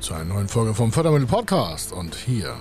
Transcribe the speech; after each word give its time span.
zu 0.00 0.14
einer 0.14 0.24
neuen 0.24 0.48
Folge 0.48 0.72
vom 0.72 0.92
Fördermittel 0.92 1.26
Podcast. 1.26 1.92
Und 1.92 2.14
hier 2.14 2.54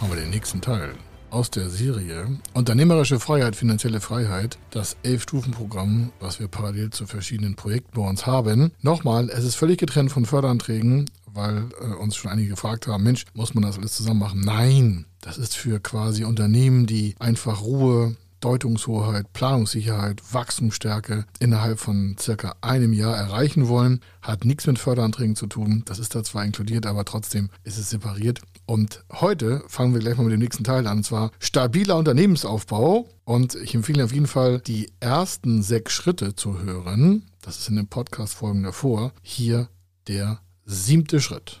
haben 0.00 0.10
wir 0.10 0.20
den 0.20 0.30
nächsten 0.30 0.60
Teil 0.60 0.94
aus 1.30 1.48
der 1.48 1.68
Serie 1.68 2.26
Unternehmerische 2.52 3.20
Freiheit, 3.20 3.54
finanzielle 3.54 4.00
Freiheit, 4.00 4.58
das 4.70 4.96
Elf-Stufen-Programm, 5.04 6.10
was 6.18 6.40
wir 6.40 6.48
parallel 6.48 6.90
zu 6.90 7.06
verschiedenen 7.06 7.54
Projekten 7.54 7.92
bei 7.94 8.08
uns 8.08 8.26
haben. 8.26 8.72
Nochmal, 8.82 9.30
es 9.30 9.44
ist 9.44 9.54
völlig 9.54 9.78
getrennt 9.78 10.10
von 10.10 10.26
Förderanträgen, 10.26 11.08
weil 11.32 11.68
äh, 11.80 11.94
uns 11.94 12.16
schon 12.16 12.32
einige 12.32 12.50
gefragt 12.50 12.88
haben, 12.88 13.04
Mensch, 13.04 13.24
muss 13.34 13.54
man 13.54 13.62
das 13.62 13.78
alles 13.78 13.92
zusammen 13.92 14.18
machen? 14.18 14.40
Nein, 14.44 15.06
das 15.20 15.38
ist 15.38 15.56
für 15.56 15.78
quasi 15.78 16.24
Unternehmen, 16.24 16.86
die 16.86 17.14
einfach 17.20 17.62
Ruhe, 17.62 18.16
Deutungshoheit, 18.40 19.32
Planungssicherheit, 19.32 20.22
Wachstumsstärke 20.32 21.26
innerhalb 21.38 21.78
von 21.78 22.16
circa 22.18 22.56
einem 22.60 22.92
Jahr 22.92 23.16
erreichen 23.16 23.68
wollen. 23.68 24.00
Hat 24.22 24.44
nichts 24.44 24.66
mit 24.66 24.78
Förderanträgen 24.78 25.36
zu 25.36 25.46
tun. 25.46 25.82
Das 25.86 25.98
ist 25.98 26.14
da 26.14 26.24
zwar 26.24 26.44
inkludiert, 26.44 26.86
aber 26.86 27.04
trotzdem 27.04 27.50
ist 27.64 27.78
es 27.78 27.90
separiert. 27.90 28.40
Und 28.66 29.04
heute 29.12 29.62
fangen 29.68 29.94
wir 29.94 30.00
gleich 30.00 30.16
mal 30.16 30.24
mit 30.24 30.32
dem 30.32 30.40
nächsten 30.40 30.64
Teil 30.64 30.86
an, 30.86 30.98
und 30.98 31.04
zwar 31.04 31.30
stabiler 31.38 31.96
Unternehmensaufbau. 31.96 33.08
Und 33.24 33.54
ich 33.54 33.74
empfehle 33.74 34.04
auf 34.04 34.12
jeden 34.12 34.26
Fall, 34.26 34.60
die 34.60 34.90
ersten 35.00 35.62
sechs 35.62 35.92
Schritte 35.92 36.34
zu 36.34 36.60
hören. 36.60 37.26
Das 37.42 37.58
ist 37.58 37.68
in 37.68 37.76
den 37.76 37.88
Podcast-Folgen 37.88 38.62
davor. 38.62 39.12
Hier 39.22 39.68
der 40.08 40.40
siebte 40.64 41.20
Schritt. 41.20 41.60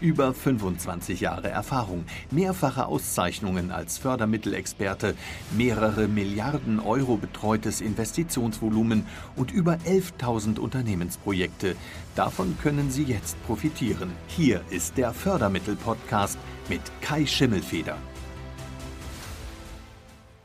Über 0.00 0.32
25 0.32 1.20
Jahre 1.20 1.48
Erfahrung, 1.48 2.04
mehrfache 2.30 2.86
Auszeichnungen 2.86 3.72
als 3.72 3.98
Fördermittelexperte, 3.98 5.14
mehrere 5.56 6.06
Milliarden 6.06 6.78
Euro 6.78 7.16
betreutes 7.16 7.80
Investitionsvolumen 7.80 9.06
und 9.34 9.50
über 9.50 9.78
11.000 9.86 10.60
Unternehmensprojekte. 10.60 11.74
Davon 12.14 12.56
können 12.62 12.92
Sie 12.92 13.02
jetzt 13.02 13.36
profitieren. 13.44 14.12
Hier 14.28 14.60
ist 14.70 14.96
der 14.96 15.12
Fördermittel-Podcast 15.12 16.38
mit 16.68 16.82
Kai 17.00 17.26
Schimmelfeder. 17.26 17.96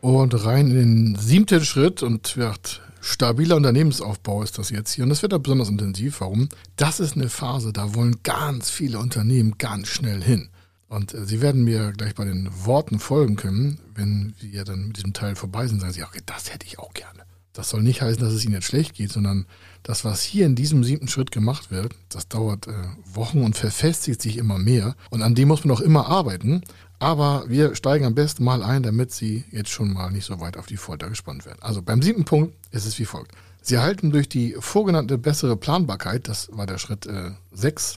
Und 0.02 0.46
rein 0.46 0.72
in 0.72 1.14
den 1.14 1.16
siebten 1.16 1.64
Schritt 1.64 2.02
und 2.02 2.36
wird 2.38 2.82
stabiler 3.04 3.58
Unternehmensaufbau 3.58 4.44
ist 4.44 4.58
das 4.58 4.70
jetzt 4.70 4.94
hier. 4.94 5.04
Und 5.04 5.10
das 5.10 5.22
wird 5.22 5.34
da 5.34 5.38
besonders 5.38 5.70
intensiv. 5.70 6.22
Warum? 6.22 6.50
Das 6.78 7.00
ist 7.00 7.16
eine 7.16 7.30
Phase, 7.30 7.74
da 7.74 7.94
wollen 7.94 8.18
ganz 8.24 8.70
viele 8.70 9.00
Unternehmen 9.00 9.58
ganz 9.58 9.90
schnell 9.90 10.24
hin. 10.24 10.50
Und 10.88 11.14
äh, 11.14 11.26
Sie 11.26 11.42
werden 11.42 11.64
mir 11.64 11.92
gleich 11.92 12.16
bei 12.16 12.26
den 12.26 12.50
Worten 12.66 13.00
folgen 13.00 13.36
können, 13.36 13.80
wenn 13.94 14.34
wir 14.40 14.64
dann 14.64 14.88
mit 14.88 14.98
diesem 14.98 15.14
Teil 15.14 15.36
vorbei 15.36 15.68
sind, 15.68 15.82
sagen 15.82 15.94
Sie, 15.94 16.04
okay, 16.04 16.22
das 16.26 16.54
hätte 16.54 16.66
ich 16.66 16.80
auch 16.80 16.94
gerne. 16.94 17.24
Das 17.52 17.70
soll 17.70 17.84
nicht 17.84 18.02
heißen, 18.02 18.22
dass 18.22 18.34
es 18.34 18.44
Ihnen 18.46 18.56
jetzt 18.56 18.66
schlecht 18.66 18.96
geht, 18.96 19.12
sondern 19.12 19.46
das, 19.84 20.04
was 20.06 20.24
hier 20.24 20.46
in 20.46 20.56
diesem 20.56 20.84
siebten 20.84 21.08
Schritt 21.08 21.32
gemacht 21.32 21.70
wird, 21.70 21.94
das 22.10 22.28
dauert 22.28 22.68
äh, 22.68 22.74
Wochen 23.14 23.44
und 23.44 23.56
verfestigt 23.56 24.22
sich 24.22 24.38
immer 24.38 24.58
mehr. 24.58 24.96
Und 25.12 25.22
an 25.22 25.36
dem 25.36 25.50
muss 25.50 25.64
man 25.64 25.76
auch 25.76 25.82
immer 25.82 26.08
arbeiten. 26.08 26.64
Aber 27.04 27.44
wir 27.50 27.76
steigen 27.76 28.06
am 28.06 28.16
besten 28.16 28.46
mal 28.46 28.64
ein, 28.64 28.82
damit 28.82 29.12
Sie 29.12 29.44
jetzt 29.52 29.70
schon 29.70 29.92
mal 29.92 30.10
nicht 30.10 30.24
so 30.24 30.40
weit 30.40 30.56
auf 30.56 30.68
die 30.68 30.78
Folter 30.78 31.10
gespannt 31.10 31.46
werden. 31.46 31.58
Also 31.60 31.82
beim 31.82 32.02
siebten 32.02 32.24
Punkt 32.24 32.56
ist 32.72 32.86
es 32.86 32.98
wie 32.98 33.04
folgt. 33.04 33.34
Sie 33.62 33.76
erhalten 33.76 34.10
durch 34.10 34.30
die 34.30 34.56
vorgenannte 34.58 35.18
bessere 35.18 35.58
Planbarkeit, 35.58 36.30
das 36.30 36.48
war 36.54 36.66
der 36.66 36.78
Schritt 36.78 37.06
6, 37.52 37.96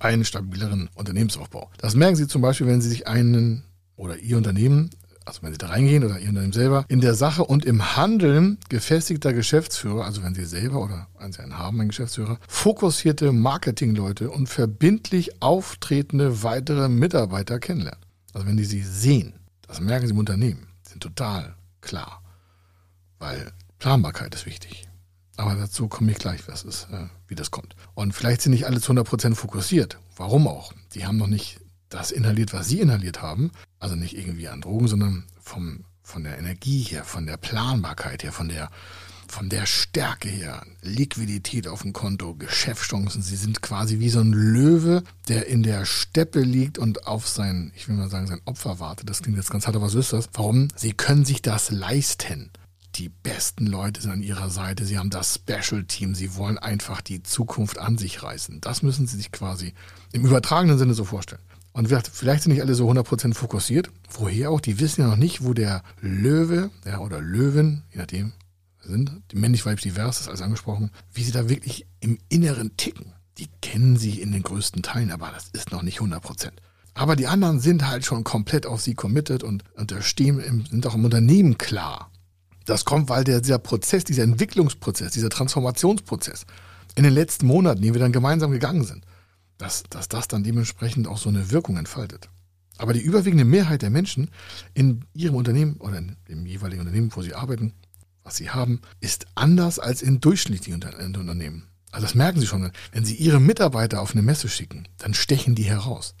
äh, 0.00 0.04
einen 0.04 0.24
stabileren 0.24 0.90
Unternehmensaufbau. 0.96 1.70
Das 1.78 1.94
merken 1.94 2.16
Sie 2.16 2.26
zum 2.26 2.42
Beispiel, 2.42 2.66
wenn 2.66 2.80
Sie 2.80 2.88
sich 2.88 3.06
einen 3.06 3.62
oder 3.94 4.16
Ihr 4.18 4.38
Unternehmen, 4.38 4.90
also 5.24 5.44
wenn 5.44 5.52
Sie 5.52 5.58
da 5.58 5.68
reingehen 5.68 6.02
oder 6.02 6.18
Ihr 6.18 6.30
Unternehmen 6.30 6.52
selber, 6.52 6.84
in 6.88 7.00
der 7.00 7.14
Sache 7.14 7.44
und 7.44 7.64
im 7.64 7.96
Handeln 7.96 8.58
gefestigter 8.68 9.32
Geschäftsführer, 9.32 10.04
also 10.04 10.24
wenn 10.24 10.34
Sie 10.34 10.46
selber 10.46 10.82
oder 10.82 11.06
wenn 11.20 11.30
Sie 11.30 11.38
einen 11.38 11.58
haben, 11.58 11.78
einen 11.78 11.90
Geschäftsführer, 11.90 12.40
fokussierte 12.48 13.30
Marketingleute 13.30 14.30
und 14.30 14.48
verbindlich 14.48 15.40
auftretende 15.40 16.42
weitere 16.42 16.88
Mitarbeiter 16.88 17.60
kennenlernen. 17.60 18.01
Also 18.32 18.46
wenn 18.46 18.56
die 18.56 18.64
sie 18.64 18.82
sehen, 18.82 19.34
das 19.66 19.80
merken 19.80 20.06
sie 20.06 20.12
im 20.12 20.18
Unternehmen, 20.18 20.68
sind 20.82 21.02
total 21.02 21.54
klar. 21.80 22.22
Weil 23.18 23.52
Planbarkeit 23.78 24.34
ist 24.34 24.46
wichtig. 24.46 24.88
Aber 25.36 25.54
dazu 25.54 25.88
komme 25.88 26.12
ich 26.12 26.18
gleich, 26.18 26.46
was 26.46 26.62
ist, 26.62 26.88
äh, 26.92 27.06
wie 27.26 27.34
das 27.34 27.50
kommt. 27.50 27.74
Und 27.94 28.12
vielleicht 28.12 28.42
sind 28.42 28.52
nicht 28.52 28.66
alle 28.66 28.80
zu 28.80 28.92
100% 28.92 29.34
fokussiert. 29.34 29.98
Warum 30.16 30.46
auch? 30.46 30.72
Die 30.94 31.06
haben 31.06 31.16
noch 31.16 31.26
nicht 31.26 31.60
das 31.88 32.10
inhaliert, 32.10 32.52
was 32.52 32.68
sie 32.68 32.80
inhaliert 32.80 33.22
haben. 33.22 33.50
Also 33.78 33.96
nicht 33.96 34.16
irgendwie 34.16 34.48
an 34.48 34.60
Drogen, 34.60 34.88
sondern 34.88 35.24
vom, 35.40 35.84
von 36.02 36.24
der 36.24 36.38
Energie 36.38 36.82
her, 36.82 37.04
von 37.04 37.26
der 37.26 37.36
Planbarkeit 37.36 38.22
her, 38.22 38.32
von 38.32 38.48
der 38.48 38.70
von 39.32 39.48
der 39.48 39.64
Stärke 39.64 40.28
her, 40.28 40.62
Liquidität 40.82 41.66
auf 41.66 41.82
dem 41.82 41.94
Konto, 41.94 42.34
Geschäftschancen, 42.34 43.22
sie 43.22 43.36
sind 43.36 43.62
quasi 43.62 43.98
wie 43.98 44.10
so 44.10 44.20
ein 44.20 44.32
Löwe, 44.32 45.02
der 45.28 45.46
in 45.46 45.62
der 45.62 45.86
Steppe 45.86 46.40
liegt 46.40 46.78
und 46.78 47.06
auf 47.06 47.26
sein, 47.26 47.72
ich 47.74 47.88
will 47.88 47.96
mal 47.96 48.10
sagen, 48.10 48.26
sein 48.26 48.42
Opfer 48.44 48.78
wartet. 48.78 49.08
Das 49.08 49.22
klingt 49.22 49.38
jetzt 49.38 49.50
ganz 49.50 49.66
hart, 49.66 49.74
aber 49.74 49.86
was 49.86 49.94
ist 49.94 50.12
das? 50.12 50.28
Warum? 50.34 50.68
Sie 50.76 50.92
können 50.92 51.24
sich 51.24 51.40
das 51.40 51.70
leisten. 51.70 52.50
Die 52.96 53.08
besten 53.08 53.66
Leute 53.66 54.02
sind 54.02 54.10
an 54.10 54.22
ihrer 54.22 54.50
Seite. 54.50 54.84
Sie 54.84 54.98
haben 54.98 55.08
das 55.08 55.36
Special 55.36 55.84
Team. 55.84 56.14
Sie 56.14 56.36
wollen 56.36 56.58
einfach 56.58 57.00
die 57.00 57.22
Zukunft 57.22 57.78
an 57.78 57.96
sich 57.96 58.22
reißen. 58.22 58.60
Das 58.60 58.82
müssen 58.82 59.06
Sie 59.06 59.16
sich 59.16 59.32
quasi 59.32 59.72
im 60.12 60.26
übertragenen 60.26 60.76
Sinne 60.76 60.92
so 60.92 61.04
vorstellen. 61.04 61.40
Und 61.72 61.88
vielleicht 61.88 62.42
sind 62.42 62.52
nicht 62.52 62.60
alle 62.60 62.74
so 62.74 62.90
100% 62.90 63.32
fokussiert. 63.32 63.90
Woher 64.10 64.50
auch? 64.50 64.60
Die 64.60 64.78
wissen 64.78 65.00
ja 65.00 65.06
noch 65.06 65.16
nicht, 65.16 65.42
wo 65.42 65.54
der 65.54 65.82
Löwe 66.02 66.70
ja, 66.84 66.98
oder 66.98 67.22
Löwen, 67.22 67.82
je 67.92 67.98
nachdem, 67.98 68.32
sind, 68.84 69.22
männlich-weiblich 69.32 69.92
divers 69.92 70.20
ist 70.20 70.28
alles 70.28 70.42
angesprochen, 70.42 70.90
wie 71.12 71.22
sie 71.22 71.32
da 71.32 71.48
wirklich 71.48 71.86
im 72.00 72.18
Inneren 72.28 72.76
ticken. 72.76 73.12
Die 73.38 73.48
kennen 73.60 73.96
sie 73.96 74.20
in 74.20 74.32
den 74.32 74.42
größten 74.42 74.82
Teilen, 74.82 75.10
aber 75.10 75.30
das 75.32 75.48
ist 75.52 75.72
noch 75.72 75.82
nicht 75.82 75.96
100 75.96 76.22
Prozent. 76.22 76.60
Aber 76.94 77.16
die 77.16 77.26
anderen 77.26 77.60
sind 77.60 77.86
halt 77.86 78.04
schon 78.04 78.24
komplett 78.24 78.66
auf 78.66 78.82
sie 78.82 78.94
committed 78.94 79.42
und, 79.42 79.64
und 79.76 79.94
stehen 80.00 80.66
sind 80.70 80.86
auch 80.86 80.94
im 80.94 81.04
Unternehmen 81.04 81.56
klar. 81.56 82.10
Das 82.66 82.84
kommt, 82.84 83.08
weil 83.08 83.24
der, 83.24 83.40
dieser 83.40 83.58
Prozess, 83.58 84.04
dieser 84.04 84.22
Entwicklungsprozess, 84.22 85.12
dieser 85.12 85.30
Transformationsprozess 85.30 86.44
in 86.94 87.04
den 87.04 87.14
letzten 87.14 87.46
Monaten, 87.46 87.82
den 87.82 87.94
wir 87.94 88.00
dann 88.00 88.12
gemeinsam 88.12 88.50
gegangen 88.50 88.84
sind, 88.84 89.04
dass, 89.58 89.84
dass 89.84 90.08
das 90.08 90.28
dann 90.28 90.44
dementsprechend 90.44 91.08
auch 91.08 91.18
so 91.18 91.28
eine 91.28 91.50
Wirkung 91.50 91.76
entfaltet. 91.76 92.28
Aber 92.78 92.92
die 92.92 93.00
überwiegende 93.00 93.44
Mehrheit 93.44 93.82
der 93.82 93.90
Menschen 93.90 94.30
in 94.74 95.04
ihrem 95.14 95.36
Unternehmen 95.36 95.76
oder 95.76 95.98
in 95.98 96.16
dem 96.28 96.46
jeweiligen 96.46 96.80
Unternehmen, 96.80 97.10
wo 97.14 97.22
sie 97.22 97.34
arbeiten, 97.34 97.72
was 98.24 98.36
sie 98.36 98.50
haben, 98.50 98.80
ist 99.00 99.26
anders 99.34 99.78
als 99.78 100.02
in 100.02 100.20
durchschnittlichen 100.20 100.82
Unternehmen. 101.16 101.68
Also 101.92 102.06
das 102.06 102.14
merken 102.14 102.40
Sie 102.40 102.46
schon. 102.46 102.72
Wenn 102.90 103.04
Sie 103.04 103.16
Ihre 103.16 103.40
Mitarbeiter 103.40 104.00
auf 104.00 104.12
eine 104.12 104.22
Messe 104.22 104.48
schicken, 104.48 104.88
dann 104.98 105.12
stechen 105.12 105.54
die 105.54 105.64
heraus. 105.64 106.14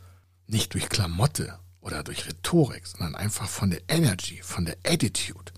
Nicht 0.46 0.74
durch 0.74 0.90
Klamotte 0.90 1.58
oder 1.80 2.02
durch 2.02 2.26
Rhetorik, 2.26 2.86
sondern 2.86 3.14
einfach 3.14 3.48
von 3.48 3.70
der 3.70 3.80
Energy, 3.88 4.40
von 4.42 4.66
der 4.66 4.76
Attitude. 4.84 5.52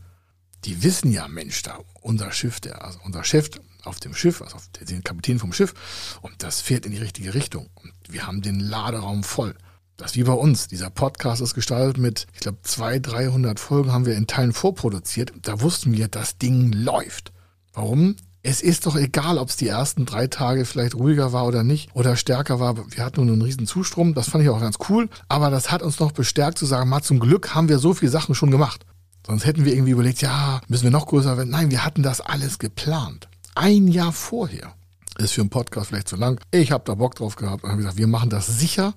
Die 0.65 0.83
wissen 0.83 1.13
ja, 1.13 1.27
Mensch, 1.27 1.63
da 1.63 1.81
unser 2.01 2.31
Schiff, 2.33 2.61
der, 2.61 2.85
also 2.85 3.01
unser 3.03 3.25
Chef 3.25 3.51
auf 3.83 4.01
dem 4.01 4.15
Schiff, 4.15 4.41
also 4.41 4.57
auf 4.57 4.69
den 4.81 5.05
Kapitän 5.05 5.39
vom 5.39 5.53
Schiff, 5.53 5.75
und 6.23 6.43
das 6.43 6.61
fährt 6.61 6.87
in 6.87 6.93
die 6.93 6.99
richtige 6.99 7.35
Richtung. 7.35 7.69
Und 7.75 7.93
wir 8.09 8.27
haben 8.27 8.41
den 8.41 8.61
Laderaum 8.61 9.25
voll. 9.25 9.55
Das 9.97 10.11
ist 10.11 10.17
wie 10.17 10.25
bei 10.25 10.33
uns. 10.33 10.67
Dieser 10.67 10.91
Podcast 10.91 11.41
ist 11.41 11.55
gestartet 11.55 11.99
mit, 11.99 12.27
ich 12.35 12.41
glaube, 12.41 12.59
200, 12.63 13.13
300 13.13 13.61
Folgen 13.61 13.93
haben 13.93 14.07
wir 14.07 14.17
in 14.17 14.27
Teilen 14.27 14.53
vorproduziert. 14.53 15.33
Da 15.43 15.61
wussten 15.61 15.93
wir, 15.93 16.09
das 16.09 16.37
Ding 16.39 16.73
läuft. 16.73 17.33
Warum? 17.73 18.17
Es 18.43 18.61
ist 18.61 18.87
doch 18.87 18.97
egal, 18.97 19.39
ob 19.39 19.49
es 19.49 19.57
die 19.57 19.69
ersten 19.69 20.05
drei 20.05 20.27
Tage 20.27 20.65
vielleicht 20.65 20.97
ruhiger 20.97 21.33
war 21.33 21.47
oder 21.47 21.63
nicht 21.63 21.95
oder 21.95 22.17
stärker 22.17 22.61
war. 22.61 22.77
Wir 22.91 23.05
hatten 23.05 23.25
nur 23.25 23.33
einen 23.33 23.43
riesen 23.43 23.67
Zustrom. 23.67 24.15
Das 24.15 24.29
fand 24.29 24.43
ich 24.43 24.51
auch 24.51 24.61
ganz 24.61 24.77
cool. 24.89 25.09
Aber 25.29 25.49
das 25.51 25.71
hat 25.71 25.83
uns 25.83 26.01
noch 26.01 26.13
bestärkt 26.13 26.59
zu 26.59 26.67
sagen, 26.67 26.91
mal 26.91 27.03
zum 27.03 27.21
Glück 27.21 27.55
haben 27.55 27.69
wir 27.69 27.79
so 27.79 27.95
viele 27.95 28.11
Sachen 28.11 28.35
schon 28.35 28.51
gemacht. 28.51 28.85
Sonst 29.27 29.47
hätten 29.47 29.65
wir 29.65 29.73
irgendwie 29.73 29.93
überlegt, 29.93 30.21
ja, 30.21 30.61
müssen 30.69 30.85
wir 30.85 30.91
noch 30.91 31.07
größer 31.07 31.37
werden. 31.39 31.51
Nein, 31.51 31.71
wir 31.71 31.85
hatten 31.85 32.03
das 32.03 32.21
alles 32.21 32.59
geplant. 32.59 33.29
Ein 33.55 33.89
Jahr 33.89 34.13
vorher. 34.13 34.75
Ist 35.17 35.33
für 35.33 35.41
einen 35.41 35.51
Podcast 35.51 35.89
vielleicht 35.89 36.09
zu 36.09 36.17
lang. 36.17 36.41
Ich 36.51 36.73
habe 36.73 36.85
da 36.85 36.97
Bock 36.97 37.15
drauf 37.15 37.37
gehabt 37.37 37.63
und 37.63 37.71
habe 37.71 37.79
gesagt, 37.79 37.97
wir 37.97 38.09
machen 38.09 38.29
das 38.29 38.47
sicher 38.49 38.93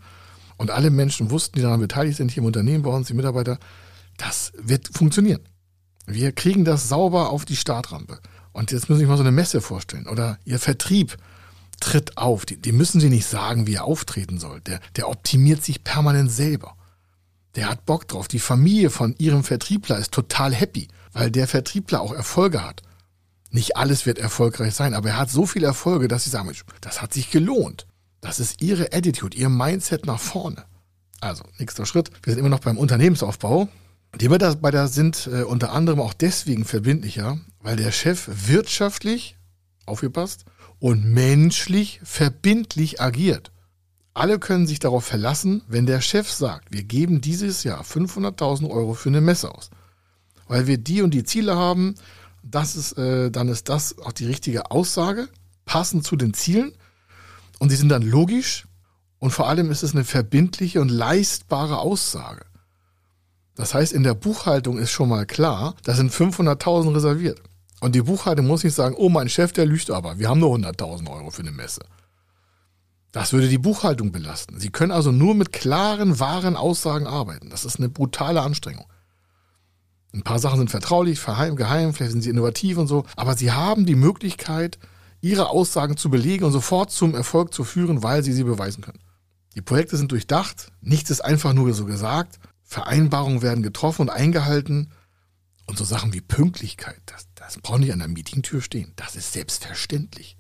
und 0.57 0.71
alle 0.71 0.89
Menschen 0.89 1.31
wussten, 1.31 1.55
die 1.55 1.61
daran 1.61 1.79
beteiligt 1.79 2.17
sind, 2.17 2.31
hier 2.31 2.41
im 2.41 2.47
Unternehmen 2.47 2.83
bei 2.83 2.89
uns, 2.89 3.07
die 3.07 3.13
Mitarbeiter, 3.13 3.59
das 4.17 4.51
wird 4.57 4.89
funktionieren. 4.91 5.41
Wir 6.05 6.31
kriegen 6.31 6.65
das 6.65 6.89
sauber 6.89 7.29
auf 7.29 7.45
die 7.45 7.55
Startrampe. 7.55 8.19
Und 8.53 8.71
jetzt 8.71 8.89
muss 8.89 8.99
ich 8.99 9.07
mal 9.07 9.17
so 9.17 9.23
eine 9.23 9.31
Messe 9.31 9.61
vorstellen 9.61 10.07
oder 10.07 10.39
Ihr 10.45 10.59
Vertrieb. 10.59 11.17
tritt 11.79 12.17
auf. 12.17 12.45
Die, 12.45 12.57
die 12.57 12.71
müssen 12.71 12.99
sie 12.99 13.09
nicht 13.09 13.27
sagen, 13.27 13.67
wie 13.67 13.75
er 13.75 13.85
auftreten 13.85 14.39
soll. 14.39 14.61
Der, 14.61 14.79
der 14.95 15.09
optimiert 15.09 15.63
sich 15.63 15.83
permanent 15.83 16.31
selber. 16.31 16.75
Der 17.55 17.69
hat 17.69 17.85
Bock 17.85 18.07
drauf. 18.07 18.27
Die 18.27 18.39
Familie 18.39 18.89
von 18.89 19.15
ihrem 19.19 19.43
Vertriebler 19.43 19.99
ist 19.99 20.11
total 20.11 20.55
happy, 20.55 20.87
weil 21.13 21.29
der 21.29 21.47
Vertriebler 21.47 22.01
auch 22.01 22.13
Erfolge 22.13 22.63
hat. 22.63 22.81
Nicht 23.51 23.77
alles 23.77 24.05
wird 24.05 24.17
erfolgreich 24.17 24.73
sein, 24.73 24.93
aber 24.93 25.09
er 25.09 25.17
hat 25.17 25.29
so 25.29 25.45
viele 25.45 25.67
Erfolge, 25.67 26.07
dass 26.07 26.23
sie 26.23 26.29
sagen, 26.29 26.51
das 26.81 27.01
hat 27.01 27.13
sich 27.13 27.29
gelohnt. 27.29 27.85
Das 28.21 28.39
ist 28.39 28.61
ihre 28.61 28.93
Attitude, 28.93 29.37
ihr 29.37 29.49
Mindset 29.49 30.05
nach 30.05 30.19
vorne. 30.19 30.65
Also, 31.19 31.43
nächster 31.57 31.85
Schritt. 31.85 32.11
Wir 32.23 32.33
sind 32.33 32.39
immer 32.39 32.49
noch 32.49 32.59
beim 32.59 32.77
Unternehmensaufbau. 32.77 33.69
Die 34.19 34.29
Mitarbeiter 34.29 34.87
sind 34.87 35.29
äh, 35.31 35.43
unter 35.43 35.71
anderem 35.71 35.99
auch 35.99 36.13
deswegen 36.13 36.65
verbindlicher, 36.65 37.39
weil 37.61 37.75
der 37.75 37.91
Chef 37.91 38.29
wirtschaftlich, 38.47 39.35
aufgepasst, 39.85 40.45
und 40.79 41.05
menschlich 41.05 41.99
verbindlich 42.03 43.01
agiert. 43.01 43.51
Alle 44.13 44.39
können 44.39 44.67
sich 44.67 44.79
darauf 44.79 45.05
verlassen, 45.05 45.61
wenn 45.67 45.85
der 45.85 46.01
Chef 46.01 46.31
sagt, 46.31 46.71
wir 46.71 46.83
geben 46.83 47.21
dieses 47.21 47.63
Jahr 47.63 47.83
500.000 47.83 48.69
Euro 48.69 48.93
für 48.93 49.09
eine 49.09 49.21
Messe 49.21 49.53
aus, 49.53 49.69
weil 50.47 50.65
wir 50.67 50.77
die 50.77 51.01
und 51.01 51.13
die 51.13 51.23
Ziele 51.23 51.55
haben, 51.55 51.95
das 52.43 52.75
ist, 52.75 52.97
äh, 52.97 53.29
dann 53.29 53.49
ist 53.49 53.69
das 53.69 53.97
auch 53.99 54.11
die 54.11 54.25
richtige 54.25 54.71
Aussage, 54.71 55.29
passend 55.65 56.03
zu 56.03 56.15
den 56.15 56.33
Zielen 56.33 56.73
und 57.59 57.69
sie 57.69 57.75
sind 57.75 57.89
dann 57.89 58.03
logisch 58.03 58.67
und 59.19 59.31
vor 59.31 59.47
allem 59.47 59.71
ist 59.71 59.83
es 59.83 59.93
eine 59.93 60.03
verbindliche 60.03 60.81
und 60.81 60.89
leistbare 60.89 61.79
Aussage. 61.79 62.45
Das 63.55 63.73
heißt, 63.73 63.91
in 63.91 64.03
der 64.03 64.13
Buchhaltung 64.13 64.77
ist 64.77 64.91
schon 64.91 65.09
mal 65.09 65.25
klar, 65.25 65.75
da 65.83 65.95
sind 65.95 66.11
500.000 66.11 66.95
reserviert. 66.95 67.41
Und 67.79 67.95
die 67.95 68.01
Buchhaltung 68.01 68.47
muss 68.47 68.63
nicht 68.63 68.75
sagen, 68.75 68.95
oh, 68.97 69.09
mein 69.09 69.29
Chef, 69.29 69.51
der 69.51 69.65
lügt 69.65 69.89
aber, 69.91 70.19
wir 70.19 70.29
haben 70.29 70.39
nur 70.39 70.55
100.000 70.55 71.09
Euro 71.09 71.31
für 71.31 71.41
eine 71.41 71.51
Messe. 71.51 71.81
Das 73.11 73.33
würde 73.33 73.47
die 73.47 73.57
Buchhaltung 73.57 74.11
belasten. 74.11 74.59
Sie 74.59 74.69
können 74.69 74.91
also 74.91 75.11
nur 75.11 75.33
mit 75.33 75.51
klaren, 75.51 76.19
wahren 76.19 76.55
Aussagen 76.55 77.07
arbeiten. 77.07 77.49
Das 77.49 77.65
ist 77.65 77.77
eine 77.77 77.89
brutale 77.89 78.41
Anstrengung. 78.41 78.85
Ein 80.13 80.23
paar 80.23 80.39
Sachen 80.39 80.59
sind 80.59 80.69
vertraulich, 80.69 81.23
geheim, 81.23 81.93
vielleicht 81.93 82.11
sind 82.11 82.21
sie 82.21 82.29
innovativ 82.29 82.77
und 82.77 82.87
so, 82.87 83.05
aber 83.15 83.35
sie 83.35 83.51
haben 83.51 83.85
die 83.85 83.95
Möglichkeit, 83.95 84.77
ihre 85.21 85.49
Aussagen 85.49 85.97
zu 85.97 86.09
belegen 86.09 86.45
und 86.45 86.51
sofort 86.51 86.91
zum 86.91 87.15
Erfolg 87.15 87.53
zu 87.53 87.63
führen, 87.63 88.03
weil 88.03 88.23
sie 88.23 88.33
sie 88.33 88.43
beweisen 88.43 88.83
können. 88.83 88.99
Die 89.55 89.61
Projekte 89.61 89.97
sind 89.97 90.11
durchdacht, 90.11 90.71
nichts 90.81 91.09
ist 91.09 91.21
einfach 91.21 91.53
nur 91.53 91.73
so 91.73 91.85
gesagt, 91.85 92.39
Vereinbarungen 92.63 93.41
werden 93.41 93.63
getroffen 93.63 94.03
und 94.03 94.09
eingehalten 94.09 94.91
und 95.65 95.77
so 95.77 95.83
Sachen 95.83 96.13
wie 96.13 96.21
Pünktlichkeit, 96.21 97.01
das, 97.05 97.27
das 97.35 97.57
braucht 97.57 97.79
nicht 97.79 97.93
an 97.93 97.99
der 97.99 98.07
Meetingtür 98.07 98.61
stehen. 98.61 98.93
Das 98.95 99.15
ist 99.15 99.33
selbstverständlich, 99.33 100.37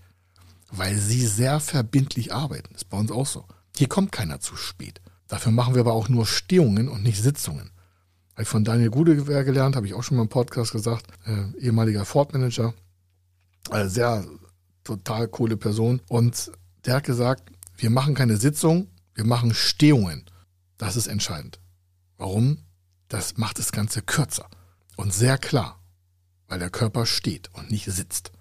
weil 0.71 0.95
sie 0.97 1.25
sehr 1.25 1.59
verbindlich 1.59 2.33
arbeiten. 2.33 2.69
Das 2.71 2.83
ist 2.83 2.89
bei 2.89 2.97
uns 2.97 3.11
auch 3.11 3.25
so. 3.25 3.45
Hier 3.75 3.87
kommt 3.87 4.11
keiner 4.11 4.39
zu 4.39 4.55
spät. 4.55 5.01
Dafür 5.27 5.51
machen 5.51 5.73
wir 5.73 5.81
aber 5.81 5.93
auch 5.93 6.09
nur 6.09 6.25
Stehungen 6.25 6.87
und 6.87 7.03
nicht 7.03 7.21
Sitzungen. 7.21 7.71
Habe 8.33 8.43
ich 8.43 8.47
von 8.49 8.63
Daniel 8.63 8.89
Gudewehr 8.89 9.43
gelernt, 9.43 9.75
habe 9.75 9.87
ich 9.87 9.93
auch 9.93 10.03
schon 10.03 10.17
mal 10.17 10.23
im 10.23 10.29
Podcast 10.29 10.71
gesagt, 10.71 11.07
äh, 11.25 11.59
ehemaliger 11.59 12.05
Ford-Manager, 12.05 12.73
äh, 13.71 13.87
sehr 13.87 14.25
total 14.87 15.27
coole 15.27 15.57
Person. 15.57 16.01
Und 16.07 16.51
der 16.85 16.95
hat 16.95 17.03
gesagt, 17.03 17.51
wir 17.77 17.89
machen 17.89 18.15
keine 18.15 18.37
Sitzung, 18.37 18.87
wir 19.13 19.25
machen 19.25 19.53
Stehungen. 19.53 20.25
Das 20.77 20.95
ist 20.95 21.07
entscheidend. 21.07 21.59
Warum? 22.17 22.59
Das 23.07 23.37
macht 23.37 23.59
das 23.59 23.71
Ganze 23.71 24.01
kürzer 24.01 24.49
und 24.95 25.13
sehr 25.13 25.37
klar, 25.37 25.79
weil 26.47 26.59
der 26.59 26.69
Körper 26.69 27.05
steht 27.05 27.49
und 27.53 27.71
nicht 27.71 27.85
sitzt. 27.85 28.31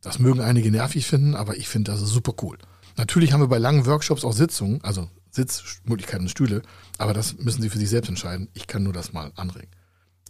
Das 0.00 0.18
mögen 0.18 0.40
einige 0.40 0.70
nervig 0.70 1.06
finden, 1.06 1.34
aber 1.34 1.56
ich 1.56 1.68
finde 1.68 1.92
das 1.92 2.00
super 2.00 2.34
cool. 2.42 2.58
Natürlich 2.96 3.32
haben 3.32 3.40
wir 3.40 3.48
bei 3.48 3.58
langen 3.58 3.86
Workshops 3.86 4.24
auch 4.24 4.32
Sitzungen, 4.32 4.82
also 4.84 5.08
Sitzmöglichkeiten, 5.30 6.28
Stühle, 6.28 6.62
aber 6.98 7.12
das 7.12 7.38
müssen 7.38 7.62
Sie 7.62 7.70
für 7.70 7.78
sich 7.78 7.88
selbst 7.88 8.08
entscheiden. 8.08 8.48
Ich 8.54 8.66
kann 8.66 8.84
nur 8.84 8.92
das 8.92 9.12
mal 9.12 9.32
anregen. 9.34 9.70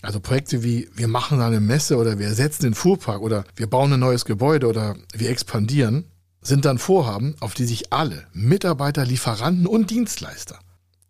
Also 0.04 0.20
Projekte 0.20 0.62
wie 0.62 0.88
wir 0.94 1.08
machen 1.08 1.40
eine 1.40 1.60
Messe 1.60 1.96
oder 1.96 2.18
wir 2.18 2.26
ersetzen 2.26 2.64
den 2.64 2.74
Fuhrpark 2.74 3.22
oder 3.22 3.44
wir 3.56 3.68
bauen 3.68 3.92
ein 3.92 4.00
neues 4.00 4.24
Gebäude 4.24 4.66
oder 4.68 4.96
wir 5.12 5.30
expandieren, 5.30 6.04
sind 6.42 6.66
dann 6.66 6.78
Vorhaben, 6.78 7.34
auf 7.40 7.54
die 7.54 7.64
sich 7.64 7.92
alle 7.92 8.26
Mitarbeiter, 8.32 9.06
Lieferanten 9.06 9.66
und 9.66 9.90
Dienstleister 9.90 10.58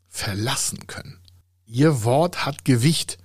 verlassen 0.09 0.87
können. 0.87 1.19
Ihr 1.67 2.05
Wort 2.05 2.47
hat 2.47 2.65
Gewicht. 2.65 3.19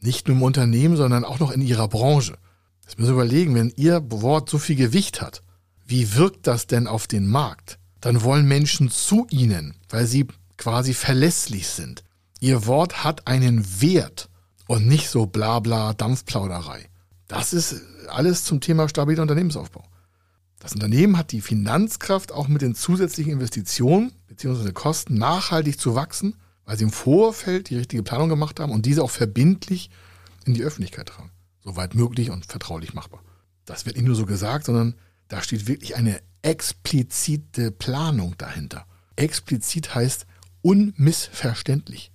Nicht 0.00 0.26
nur 0.26 0.36
im 0.36 0.42
Unternehmen, 0.42 0.96
sondern 0.96 1.24
auch 1.24 1.38
noch 1.38 1.50
in 1.50 1.60
ihrer 1.60 1.88
Branche. 1.88 2.36
Jetzt 2.84 2.98
müssen 2.98 3.10
wir 3.10 3.22
überlegen, 3.22 3.54
wenn 3.54 3.72
ihr 3.76 4.02
Wort 4.10 4.48
so 4.48 4.58
viel 4.58 4.76
Gewicht 4.76 5.20
hat, 5.20 5.42
wie 5.84 6.14
wirkt 6.14 6.46
das 6.46 6.66
denn 6.66 6.86
auf 6.86 7.06
den 7.06 7.28
Markt? 7.28 7.78
Dann 8.00 8.22
wollen 8.22 8.46
Menschen 8.46 8.90
zu 8.90 9.26
ihnen, 9.30 9.74
weil 9.88 10.06
sie 10.06 10.26
quasi 10.56 10.94
verlässlich 10.94 11.68
sind. 11.68 12.04
Ihr 12.40 12.66
Wort 12.66 13.04
hat 13.04 13.26
einen 13.26 13.80
Wert 13.80 14.27
und 14.68 14.86
nicht 14.86 15.08
so 15.08 15.26
Blabla 15.26 15.94
Dampfplauderei. 15.94 16.88
Das 17.26 17.52
ist 17.52 17.82
alles 18.08 18.44
zum 18.44 18.60
Thema 18.60 18.88
stabiler 18.88 19.22
Unternehmensaufbau. 19.22 19.84
Das 20.60 20.74
Unternehmen 20.74 21.16
hat 21.16 21.32
die 21.32 21.40
Finanzkraft, 21.40 22.32
auch 22.32 22.48
mit 22.48 22.62
den 22.62 22.74
zusätzlichen 22.74 23.32
Investitionen 23.32 24.12
bzw. 24.28 24.72
Kosten 24.72 25.14
nachhaltig 25.14 25.80
zu 25.80 25.94
wachsen, 25.94 26.36
weil 26.64 26.76
sie 26.76 26.84
im 26.84 26.92
Vorfeld 26.92 27.70
die 27.70 27.76
richtige 27.76 28.02
Planung 28.02 28.28
gemacht 28.28 28.60
haben 28.60 28.72
und 28.72 28.84
diese 28.84 29.02
auch 29.02 29.10
verbindlich 29.10 29.90
in 30.44 30.54
die 30.54 30.62
Öffentlichkeit 30.62 31.08
tragen. 31.08 31.30
Soweit 31.64 31.94
möglich 31.94 32.30
und 32.30 32.46
vertraulich 32.46 32.92
machbar. 32.94 33.22
Das 33.64 33.86
wird 33.86 33.96
nicht 33.96 34.06
nur 34.06 34.16
so 34.16 34.26
gesagt, 34.26 34.66
sondern 34.66 34.94
da 35.28 35.42
steht 35.42 35.66
wirklich 35.66 35.96
eine 35.96 36.20
explizite 36.42 37.70
Planung 37.70 38.34
dahinter. 38.36 38.86
Explizit 39.16 39.94
heißt 39.94 40.26
unmissverständlich. 40.60 42.10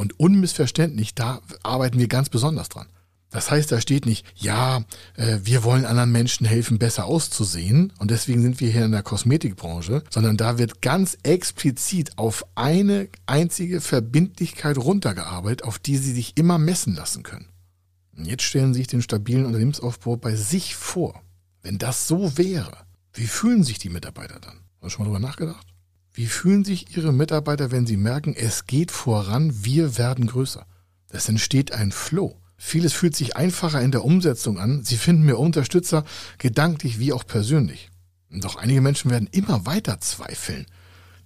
Und 0.00 0.18
unmissverständlich, 0.18 1.14
da 1.14 1.42
arbeiten 1.62 1.98
wir 1.98 2.08
ganz 2.08 2.30
besonders 2.30 2.70
dran. 2.70 2.86
Das 3.28 3.50
heißt, 3.50 3.70
da 3.70 3.82
steht 3.82 4.06
nicht, 4.06 4.24
ja, 4.34 4.82
äh, 5.14 5.40
wir 5.42 5.62
wollen 5.62 5.84
anderen 5.84 6.10
Menschen 6.10 6.46
helfen, 6.46 6.78
besser 6.78 7.04
auszusehen 7.04 7.92
und 7.98 8.10
deswegen 8.10 8.40
sind 8.40 8.60
wir 8.60 8.70
hier 8.70 8.86
in 8.86 8.92
der 8.92 9.02
Kosmetikbranche, 9.02 10.02
sondern 10.08 10.38
da 10.38 10.56
wird 10.56 10.80
ganz 10.80 11.18
explizit 11.22 12.16
auf 12.16 12.46
eine 12.54 13.10
einzige 13.26 13.82
Verbindlichkeit 13.82 14.78
runtergearbeitet, 14.78 15.64
auf 15.64 15.78
die 15.78 15.98
sie 15.98 16.12
sich 16.14 16.32
immer 16.38 16.56
messen 16.56 16.94
lassen 16.94 17.22
können. 17.22 17.50
Und 18.16 18.24
jetzt 18.24 18.44
stellen 18.44 18.72
Sie 18.72 18.80
sich 18.80 18.86
den 18.86 19.02
stabilen 19.02 19.44
Unternehmensaufbau 19.44 20.16
bei 20.16 20.34
sich 20.34 20.76
vor. 20.76 21.22
Wenn 21.60 21.76
das 21.76 22.08
so 22.08 22.38
wäre, 22.38 22.72
wie 23.12 23.26
fühlen 23.26 23.64
sich 23.64 23.78
die 23.78 23.90
Mitarbeiter 23.90 24.40
dann? 24.40 24.60
Hast 24.80 24.82
du 24.82 24.88
schon 24.88 25.04
mal 25.04 25.12
drüber 25.12 25.28
nachgedacht? 25.28 25.69
Wie 26.12 26.26
fühlen 26.26 26.64
sich 26.64 26.96
Ihre 26.96 27.12
Mitarbeiter, 27.12 27.70
wenn 27.70 27.86
sie 27.86 27.96
merken, 27.96 28.34
es 28.34 28.66
geht 28.66 28.90
voran, 28.90 29.64
wir 29.64 29.96
werden 29.96 30.26
größer? 30.26 30.66
Es 31.08 31.28
entsteht 31.28 31.72
ein 31.72 31.92
Flow. 31.92 32.36
Vieles 32.56 32.92
fühlt 32.92 33.16
sich 33.16 33.36
einfacher 33.36 33.80
in 33.80 33.90
der 33.90 34.04
Umsetzung 34.04 34.58
an. 34.58 34.84
Sie 34.84 34.96
finden 34.96 35.24
mehr 35.24 35.38
Unterstützer, 35.38 36.04
gedanklich 36.38 36.98
wie 36.98 37.12
auch 37.12 37.26
persönlich. 37.26 37.90
Doch 38.30 38.56
einige 38.56 38.80
Menschen 38.80 39.10
werden 39.10 39.28
immer 39.32 39.66
weiter 39.66 40.00
zweifeln. 40.00 40.66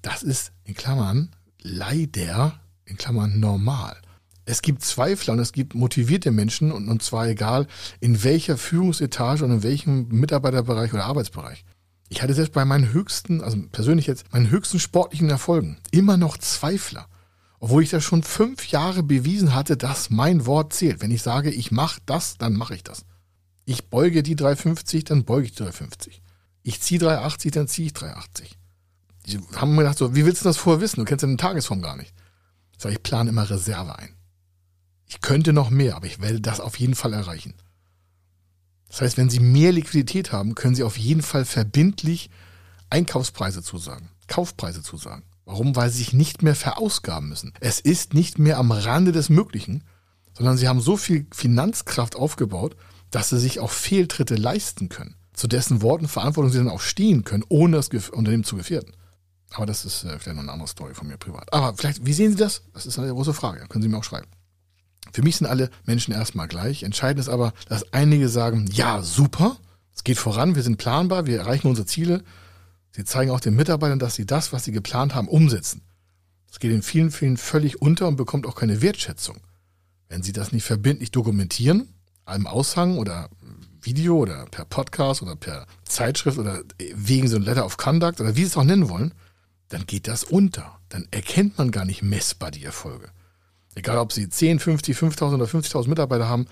Das 0.00 0.22
ist, 0.22 0.52
in 0.64 0.74
Klammern, 0.74 1.34
leider, 1.60 2.60
in 2.84 2.96
Klammern, 2.96 3.40
normal. 3.40 3.96
Es 4.46 4.62
gibt 4.62 4.84
Zweifler 4.84 5.32
und 5.32 5.38
es 5.38 5.52
gibt 5.52 5.74
motivierte 5.74 6.30
Menschen 6.30 6.70
und, 6.70 6.88
und 6.88 7.02
zwar 7.02 7.26
egal 7.26 7.66
in 8.00 8.22
welcher 8.22 8.58
Führungsetage 8.58 9.44
und 9.44 9.50
in 9.50 9.62
welchem 9.62 10.08
Mitarbeiterbereich 10.08 10.92
oder 10.92 11.06
Arbeitsbereich. 11.06 11.64
Ich 12.14 12.22
hatte 12.22 12.32
selbst 12.32 12.52
bei 12.52 12.64
meinen 12.64 12.92
höchsten, 12.92 13.42
also 13.42 13.58
persönlich 13.72 14.06
jetzt, 14.06 14.32
meinen 14.32 14.48
höchsten 14.48 14.78
sportlichen 14.78 15.30
Erfolgen 15.30 15.78
immer 15.90 16.16
noch 16.16 16.38
Zweifler. 16.38 17.08
Obwohl 17.58 17.82
ich 17.82 17.90
das 17.90 18.04
schon 18.04 18.22
fünf 18.22 18.68
Jahre 18.68 19.02
bewiesen 19.02 19.52
hatte, 19.52 19.76
dass 19.76 20.10
mein 20.10 20.46
Wort 20.46 20.72
zählt. 20.72 21.02
Wenn 21.02 21.10
ich 21.10 21.22
sage, 21.22 21.50
ich 21.50 21.72
mache 21.72 22.00
das, 22.06 22.38
dann 22.38 22.52
mache 22.52 22.76
ich 22.76 22.84
das. 22.84 23.04
Ich 23.64 23.90
beuge 23.90 24.22
die 24.22 24.36
350, 24.36 25.02
dann 25.02 25.24
beuge 25.24 25.46
ich 25.46 25.52
die 25.54 25.64
350. 25.64 26.22
Ich 26.62 26.80
ziehe 26.80 27.00
380, 27.00 27.50
dann 27.50 27.66
ziehe 27.66 27.86
ich 27.86 27.94
380. 27.94 28.58
Die 29.26 29.40
haben 29.56 29.72
mir 29.72 29.82
gedacht, 29.82 29.98
so, 29.98 30.14
wie 30.14 30.24
willst 30.24 30.42
du 30.42 30.44
das 30.44 30.56
vorher 30.56 30.80
wissen? 30.80 31.00
Du 31.00 31.06
kennst 31.06 31.22
ja 31.22 31.28
den 31.28 31.36
Tagesform 31.36 31.82
gar 31.82 31.96
nicht. 31.96 32.14
Ich 32.76 32.80
sage, 32.80 32.94
ich 32.94 33.02
plane 33.02 33.30
immer 33.30 33.50
Reserve 33.50 33.98
ein. 33.98 34.14
Ich 35.08 35.20
könnte 35.20 35.52
noch 35.52 35.70
mehr, 35.70 35.96
aber 35.96 36.06
ich 36.06 36.20
werde 36.20 36.40
das 36.40 36.60
auf 36.60 36.78
jeden 36.78 36.94
Fall 36.94 37.12
erreichen. 37.12 37.54
Das 38.94 39.00
heißt, 39.00 39.16
wenn 39.16 39.28
Sie 39.28 39.40
mehr 39.40 39.72
Liquidität 39.72 40.30
haben, 40.30 40.54
können 40.54 40.76
Sie 40.76 40.84
auf 40.84 40.96
jeden 40.96 41.22
Fall 41.22 41.44
verbindlich 41.44 42.30
Einkaufspreise 42.90 43.60
zusagen, 43.60 44.08
Kaufpreise 44.28 44.84
zusagen. 44.84 45.24
Warum? 45.44 45.74
Weil 45.74 45.90
Sie 45.90 45.98
sich 45.98 46.12
nicht 46.12 46.44
mehr 46.44 46.54
verausgaben 46.54 47.28
müssen. 47.28 47.52
Es 47.58 47.80
ist 47.80 48.14
nicht 48.14 48.38
mehr 48.38 48.56
am 48.56 48.70
Rande 48.70 49.10
des 49.10 49.30
Möglichen, 49.30 49.82
sondern 50.32 50.56
Sie 50.56 50.68
haben 50.68 50.80
so 50.80 50.96
viel 50.96 51.26
Finanzkraft 51.34 52.14
aufgebaut, 52.14 52.76
dass 53.10 53.30
Sie 53.30 53.40
sich 53.40 53.58
auch 53.58 53.72
Fehltritte 53.72 54.36
leisten 54.36 54.88
können. 54.90 55.16
Zu 55.32 55.48
dessen 55.48 55.82
Worten 55.82 56.06
Verantwortung 56.06 56.52
Sie 56.52 56.58
dann 56.58 56.68
auch 56.68 56.80
stehen 56.80 57.24
können, 57.24 57.42
ohne 57.48 57.76
das 57.78 57.88
Unternehmen 58.10 58.44
zu 58.44 58.54
gefährden. 58.54 58.92
Aber 59.50 59.66
das 59.66 59.84
ist 59.84 60.04
äh, 60.04 60.20
vielleicht 60.20 60.36
noch 60.36 60.44
eine 60.44 60.52
andere 60.52 60.68
Story 60.68 60.94
von 60.94 61.08
mir 61.08 61.16
privat. 61.16 61.52
Aber 61.52 61.76
vielleicht, 61.76 62.06
wie 62.06 62.12
sehen 62.12 62.30
Sie 62.30 62.38
das? 62.38 62.62
Das 62.72 62.86
ist 62.86 62.96
eine 63.00 63.10
große 63.10 63.34
Frage. 63.34 63.66
Können 63.66 63.82
Sie 63.82 63.88
mir 63.88 63.98
auch 63.98 64.04
schreiben. 64.04 64.28
Für 65.12 65.22
mich 65.22 65.36
sind 65.36 65.46
alle 65.46 65.70
Menschen 65.84 66.12
erstmal 66.12 66.48
gleich. 66.48 66.82
Entscheidend 66.82 67.20
ist 67.20 67.28
aber, 67.28 67.52
dass 67.68 67.92
einige 67.92 68.28
sagen, 68.28 68.66
ja, 68.72 69.02
super, 69.02 69.58
es 69.94 70.04
geht 70.04 70.18
voran, 70.18 70.54
wir 70.54 70.62
sind 70.62 70.78
planbar, 70.78 71.26
wir 71.26 71.38
erreichen 71.38 71.68
unsere 71.68 71.86
Ziele. 71.86 72.24
Sie 72.92 73.04
zeigen 73.04 73.30
auch 73.30 73.40
den 73.40 73.56
Mitarbeitern, 73.56 73.98
dass 73.98 74.14
sie 74.14 74.26
das, 74.26 74.52
was 74.52 74.64
sie 74.64 74.72
geplant 74.72 75.14
haben, 75.14 75.28
umsetzen. 75.28 75.82
Das 76.48 76.60
geht 76.60 76.72
in 76.72 76.82
vielen 76.82 77.10
Fällen 77.10 77.36
völlig 77.36 77.82
unter 77.82 78.06
und 78.06 78.16
bekommt 78.16 78.46
auch 78.46 78.54
keine 78.54 78.80
Wertschätzung. 78.80 79.38
Wenn 80.08 80.22
sie 80.22 80.32
das 80.32 80.52
nicht 80.52 80.64
verbindlich 80.64 81.10
dokumentieren, 81.10 81.88
einem 82.24 82.46
Aushang 82.46 82.98
oder 82.98 83.28
Video 83.80 84.18
oder 84.18 84.46
per 84.46 84.64
Podcast 84.64 85.22
oder 85.22 85.36
per 85.36 85.66
Zeitschrift 85.84 86.38
oder 86.38 86.62
wegen 86.94 87.28
so 87.28 87.36
ein 87.36 87.42
Letter 87.42 87.66
of 87.66 87.76
Conduct 87.76 88.20
oder 88.20 88.36
wie 88.36 88.40
sie 88.40 88.46
es 88.46 88.56
auch 88.56 88.64
nennen 88.64 88.88
wollen, 88.88 89.12
dann 89.68 89.86
geht 89.86 90.08
das 90.08 90.24
unter. 90.24 90.78
Dann 90.88 91.08
erkennt 91.10 91.58
man 91.58 91.70
gar 91.70 91.84
nicht 91.84 92.02
messbar 92.02 92.50
die 92.50 92.64
Erfolge. 92.64 93.10
Egal, 93.74 93.98
ob 93.98 94.12
sie 94.12 94.28
10, 94.28 94.58
50, 94.58 94.96
5000 94.96 95.40
oder 95.40 95.50
50.000 95.50 95.88
Mitarbeiter 95.88 96.28
haben, 96.28 96.46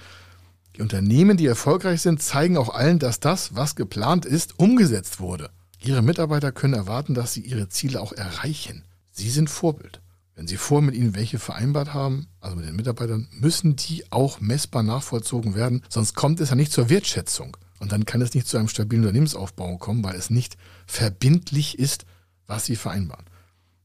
die 0.77 0.83
Unternehmen, 0.83 1.37
die 1.37 1.47
erfolgreich 1.47 2.03
sind, 2.03 2.23
zeigen 2.23 2.57
auch 2.57 2.75
allen, 2.75 2.99
dass 2.99 3.21
das, 3.21 3.55
was 3.55 3.77
geplant 3.77 4.25
ist, 4.25 4.59
umgesetzt 4.59 5.21
wurde. 5.21 5.51
Ihre 5.81 6.03
Mitarbeiter 6.03 6.53
können 6.53 6.75
erwarten, 6.75 7.15
dass 7.15 7.33
sie 7.33 7.41
ihre 7.41 7.69
Ziele 7.69 8.01
auch 8.01 8.13
erreichen. 8.13 8.85
Sie 9.11 9.31
sind 9.31 9.51
Vorbild. 9.51 10.01
Wenn 10.35 10.47
Sie 10.47 10.57
vor 10.57 10.81
mit 10.81 10.95
Ihnen 10.95 11.15
welche 11.15 11.39
vereinbart 11.39 11.93
haben, 11.93 12.27
also 12.41 12.57
mit 12.57 12.67
den 12.67 12.75
Mitarbeitern, 12.75 13.29
müssen 13.33 13.77
die 13.77 14.11
auch 14.11 14.41
messbar 14.41 14.83
nachvollzogen 14.83 15.55
werden, 15.55 15.83
sonst 15.91 16.15
kommt 16.15 16.41
es 16.41 16.49
ja 16.49 16.57
nicht 16.57 16.73
zur 16.73 16.89
Wertschätzung. 16.89 17.57
Und 17.81 17.93
dann 17.93 18.07
kann 18.07 18.23
es 18.23 18.33
nicht 18.33 18.47
zu 18.47 18.57
einem 18.57 18.69
stabilen 18.69 19.03
Unternehmensaufbau 19.03 19.77
kommen, 19.77 20.03
weil 20.03 20.15
es 20.15 20.31
nicht 20.31 20.57
verbindlich 20.87 21.79
ist, 21.79 22.07
was 22.47 22.65
Sie 22.65 22.77
vereinbaren. 22.77 23.27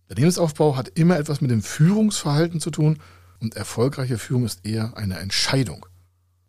Unternehmensaufbau 0.04 0.78
hat 0.78 0.88
immer 0.98 1.18
etwas 1.18 1.42
mit 1.42 1.52
dem 1.52 1.62
Führungsverhalten 1.62 2.62
zu 2.62 2.72
tun 2.72 3.00
und 3.40 3.56
erfolgreiche 3.56 4.18
Führung 4.18 4.46
ist 4.46 4.66
eher 4.66 4.98
eine 4.98 5.20
Entscheidung. 5.20 5.86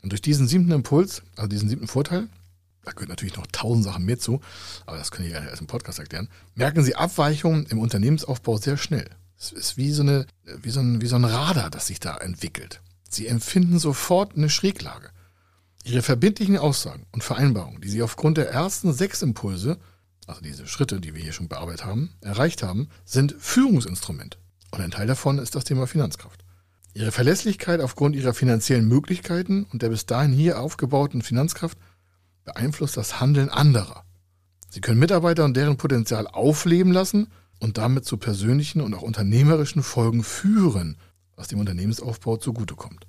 Und 0.03 0.11
durch 0.11 0.23
diesen 0.23 0.47
siebten 0.49 0.71
Impuls, 0.71 1.23
also 1.37 1.49
diesen 1.49 1.69
siebten 1.69 1.89
Vorteil, 1.89 2.29
da 2.85 2.93
gehört 2.93 3.11
natürlich 3.11 3.37
noch 3.37 3.47
tausend 3.49 3.85
Sachen 3.85 4.05
mehr 4.05 4.19
zu, 4.19 4.41
aber 4.87 4.97
das 4.97 5.11
kann 5.11 5.27
ich 5.27 5.33
ja 5.33 5.45
erst 5.45 5.61
im 5.61 5.67
Podcast 5.67 5.99
erklären, 5.99 6.29
merken 6.55 6.83
Sie 6.83 6.95
Abweichungen 6.95 7.67
im 7.67 7.79
Unternehmensaufbau 7.79 8.57
sehr 8.57 8.77
schnell. 8.77 9.09
Es 9.39 9.53
ist 9.53 9.77
wie 9.77 9.93
so, 9.93 10.03
eine, 10.03 10.27
wie, 10.45 10.71
so 10.71 10.81
ein, 10.81 11.01
wie 11.01 11.07
so 11.07 11.17
ein 11.17 11.25
Radar, 11.25 11.71
das 11.71 11.87
sich 11.87 12.01
da 12.01 12.17
entwickelt. 12.17 12.81
Sie 13.09 13.27
empfinden 13.27 13.79
sofort 13.79 14.37
eine 14.37 14.51
Schräglage. 14.51 15.11
Ihre 15.85 16.03
verbindlichen 16.03 16.59
Aussagen 16.59 17.07
und 17.13 17.23
Vereinbarungen, 17.23 17.81
die 17.81 17.89
Sie 17.89 18.03
aufgrund 18.03 18.37
der 18.37 18.51
ersten 18.51 18.93
sechs 18.93 19.23
Impulse, 19.23 19.79
also 20.27 20.41
diese 20.41 20.67
Schritte, 20.67 21.01
die 21.01 21.15
wir 21.15 21.23
hier 21.23 21.33
schon 21.33 21.49
bearbeitet 21.49 21.85
haben, 21.85 22.11
erreicht 22.21 22.63
haben, 22.63 22.89
sind 23.05 23.35
Führungsinstrument. 23.39 24.39
Und 24.71 24.81
ein 24.81 24.91
Teil 24.91 25.07
davon 25.07 25.39
ist 25.39 25.55
das 25.55 25.65
Thema 25.65 25.87
Finanzkraft. 25.87 26.38
Ihre 26.99 27.13
Verlässlichkeit 27.13 27.81
aufgrund 27.81 28.17
ihrer 28.17 28.35
finanziellen 28.35 28.89
Möglichkeiten 28.89 29.63
und 29.73 29.83
der 29.83 29.91
bis 29.91 30.07
dahin 30.07 30.33
hier 30.33 30.61
aufgebauten 30.61 31.23
Finanzkraft 31.23 31.79
beeinflusst 32.43 32.97
das 32.97 33.21
Handeln 33.21 33.51
anderer. 33.51 34.03
Sie 34.69 34.81
können 34.81 34.99
Mitarbeiter 34.99 35.45
und 35.45 35.57
deren 35.57 35.77
Potenzial 35.77 36.27
aufleben 36.27 36.91
lassen 36.91 37.29
und 37.61 37.79
damit 37.79 38.05
zu 38.05 38.17
persönlichen 38.17 38.81
und 38.81 38.95
auch 38.95 39.03
unternehmerischen 39.03 39.85
Folgen 39.85 40.25
führen, 40.25 40.97
was 41.37 41.47
dem 41.47 41.61
Unternehmensaufbau 41.61 42.37
zugutekommt. 42.37 43.07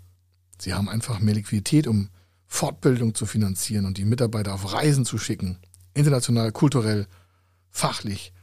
Sie 0.59 0.75
haben 0.75 0.87
einfach 0.87 1.19
mehr 1.19 1.33
Liquidität, 1.33 1.87
um 1.87 2.09
Fortbildung 2.45 3.15
zu 3.15 3.25
finanzieren 3.25 3.87
und 3.87 3.97
die 3.97 4.05
Mitarbeiter 4.05 4.53
auf 4.53 4.71
Reisen 4.71 5.03
zu 5.03 5.17
schicken, 5.17 5.57
international, 5.95 6.51
kulturell, 6.51 7.07
fachlich. 7.71 8.33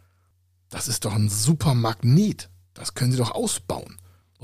Das 0.70 0.88
ist 0.88 1.04
doch 1.04 1.14
ein 1.14 1.28
super 1.28 1.74
Magnet. 1.74 2.50
Das 2.74 2.94
können 2.94 3.12
Sie 3.12 3.18
doch 3.18 3.30
ausbauen. 3.30 3.96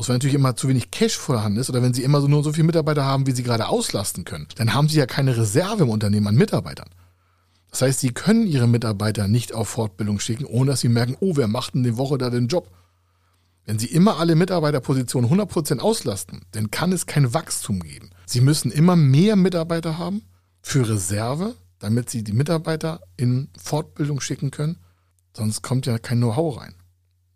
Bloß 0.02 0.08
wenn 0.08 0.16
natürlich 0.16 0.34
immer 0.34 0.56
zu 0.56 0.66
wenig 0.66 0.90
Cash 0.90 1.16
vorhanden 1.16 1.60
ist 1.60 1.70
oder 1.70 1.80
wenn 1.80 1.94
Sie 1.94 2.02
immer 2.02 2.20
so 2.20 2.26
nur 2.26 2.42
so 2.42 2.52
viele 2.52 2.64
Mitarbeiter 2.64 3.04
haben, 3.04 3.28
wie 3.28 3.30
Sie 3.30 3.44
gerade 3.44 3.68
auslasten 3.68 4.24
können, 4.24 4.48
dann 4.56 4.74
haben 4.74 4.88
Sie 4.88 4.98
ja 4.98 5.06
keine 5.06 5.36
Reserve 5.36 5.84
im 5.84 5.90
Unternehmen 5.90 6.26
an 6.26 6.34
Mitarbeitern. 6.34 6.90
Das 7.70 7.82
heißt, 7.82 8.00
sie 8.00 8.10
können 8.10 8.48
ihre 8.48 8.66
Mitarbeiter 8.66 9.28
nicht 9.28 9.54
auf 9.54 9.68
Fortbildung 9.68 10.18
schicken, 10.18 10.44
ohne 10.44 10.72
dass 10.72 10.80
sie 10.80 10.88
merken, 10.88 11.16
oh, 11.20 11.36
wer 11.36 11.46
macht 11.46 11.74
denn 11.74 11.84
die 11.84 11.96
Woche 11.96 12.18
da 12.18 12.30
den 12.30 12.48
Job? 12.48 12.68
Wenn 13.64 13.78
sie 13.78 13.86
immer 13.86 14.18
alle 14.18 14.34
Mitarbeiterpositionen 14.34 15.30
100% 15.30 15.78
auslasten, 15.78 16.40
dann 16.50 16.72
kann 16.72 16.90
es 16.90 17.06
kein 17.06 17.32
Wachstum 17.32 17.78
geben. 17.78 18.10
Sie 18.26 18.40
müssen 18.40 18.72
immer 18.72 18.96
mehr 18.96 19.36
Mitarbeiter 19.36 19.98
haben 19.98 20.22
für 20.62 20.88
Reserve, 20.88 21.54
damit 21.78 22.10
sie 22.10 22.24
die 22.24 22.32
Mitarbeiter 22.32 23.02
in 23.16 23.50
Fortbildung 23.56 24.20
schicken 24.20 24.50
können. 24.50 24.78
Sonst 25.32 25.62
kommt 25.62 25.86
ja 25.86 26.00
kein 26.00 26.18
Know-how 26.18 26.60
rein. 26.60 26.74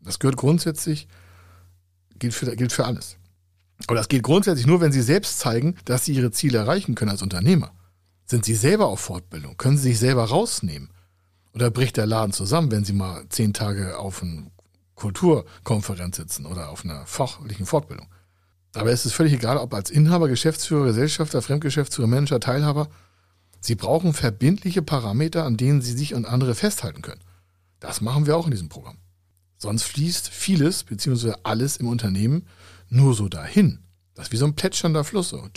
Das 0.01 0.19
gehört 0.19 0.37
grundsätzlich, 0.37 1.07
gilt 2.19 2.35
für, 2.35 2.55
gilt 2.57 2.73
für 2.73 2.85
alles. 2.85 3.17
Aber 3.87 3.97
das 3.97 4.09
geht 4.09 4.23
grundsätzlich 4.23 4.67
nur, 4.67 4.81
wenn 4.81 4.93
sie 4.93 5.03
selbst 5.03 5.39
zeigen, 5.39 5.77
dass 5.85 6.05
sie 6.05 6.15
ihre 6.15 6.31
Ziele 6.31 6.59
erreichen 6.59 6.95
können 6.95 7.11
als 7.11 7.23
Unternehmer. 7.23 7.73
Sind 8.29 8.45
Sie 8.45 8.57
selber 8.57 8.89
auf 8.89 9.01
Fortbildung? 9.01 9.57
Können 9.57 9.79
Sie 9.79 9.91
sich 9.91 10.01
selber 10.01 10.25
rausnehmen? 10.25 10.91
Oder 11.55 11.71
bricht 11.71 11.97
der 11.97 12.07
Laden 12.07 12.33
zusammen, 12.33 12.73
wenn 12.73 12.85
Sie 12.85 12.93
mal 12.93 13.25
zehn 13.29 13.55
Tage 13.55 13.99
auf 13.99 14.21
einer 14.23 14.51
Kulturkonferenz 14.97 16.17
sitzen 16.17 16.45
oder 16.45 16.71
auf 16.71 16.85
einer 16.85 17.07
fachlichen 17.07 17.67
Fortbildung? 17.67 18.09
Es 18.75 19.07
ist 19.07 19.13
völlig 19.13 19.33
egal, 19.33 19.57
ob 19.57 19.73
als 19.73 19.91
Inhaber, 19.91 20.29
Geschäftsführer, 20.29 20.87
Gesellschafter, 20.87 21.41
Fremdgeschäftsführer, 21.41 22.09
Manager, 22.09 22.41
Teilhaber. 22.41 22.89
Sie 23.61 23.75
brauchen 23.75 24.13
verbindliche 24.13 24.83
Parameter, 24.83 25.45
an 25.45 25.57
denen 25.57 25.81
Sie 25.81 25.93
sich 25.93 26.13
und 26.13 26.27
andere 26.27 26.55
festhalten 26.55 27.03
können. 27.03 27.23
Das 27.81 28.01
machen 28.01 28.27
wir 28.27 28.37
auch 28.37 28.47
in 28.47 28.51
diesem 28.51 28.69
Programm. 28.69 28.99
Sonst 29.59 29.85
fließt 29.85 30.29
vieles 30.29 30.85
bzw. 30.85 31.35
alles 31.43 31.77
im 31.79 31.89
Unternehmen 31.89 32.47
nur 32.89 33.15
so 33.15 33.29
dahin. 33.29 33.81
Das 34.15 34.27
ist 34.27 34.33
wie 34.33 34.37
so 34.37 34.47
ein 34.47 34.55
plätschernder 34.55 35.05
Fluss. 35.05 35.31
So. 35.31 35.49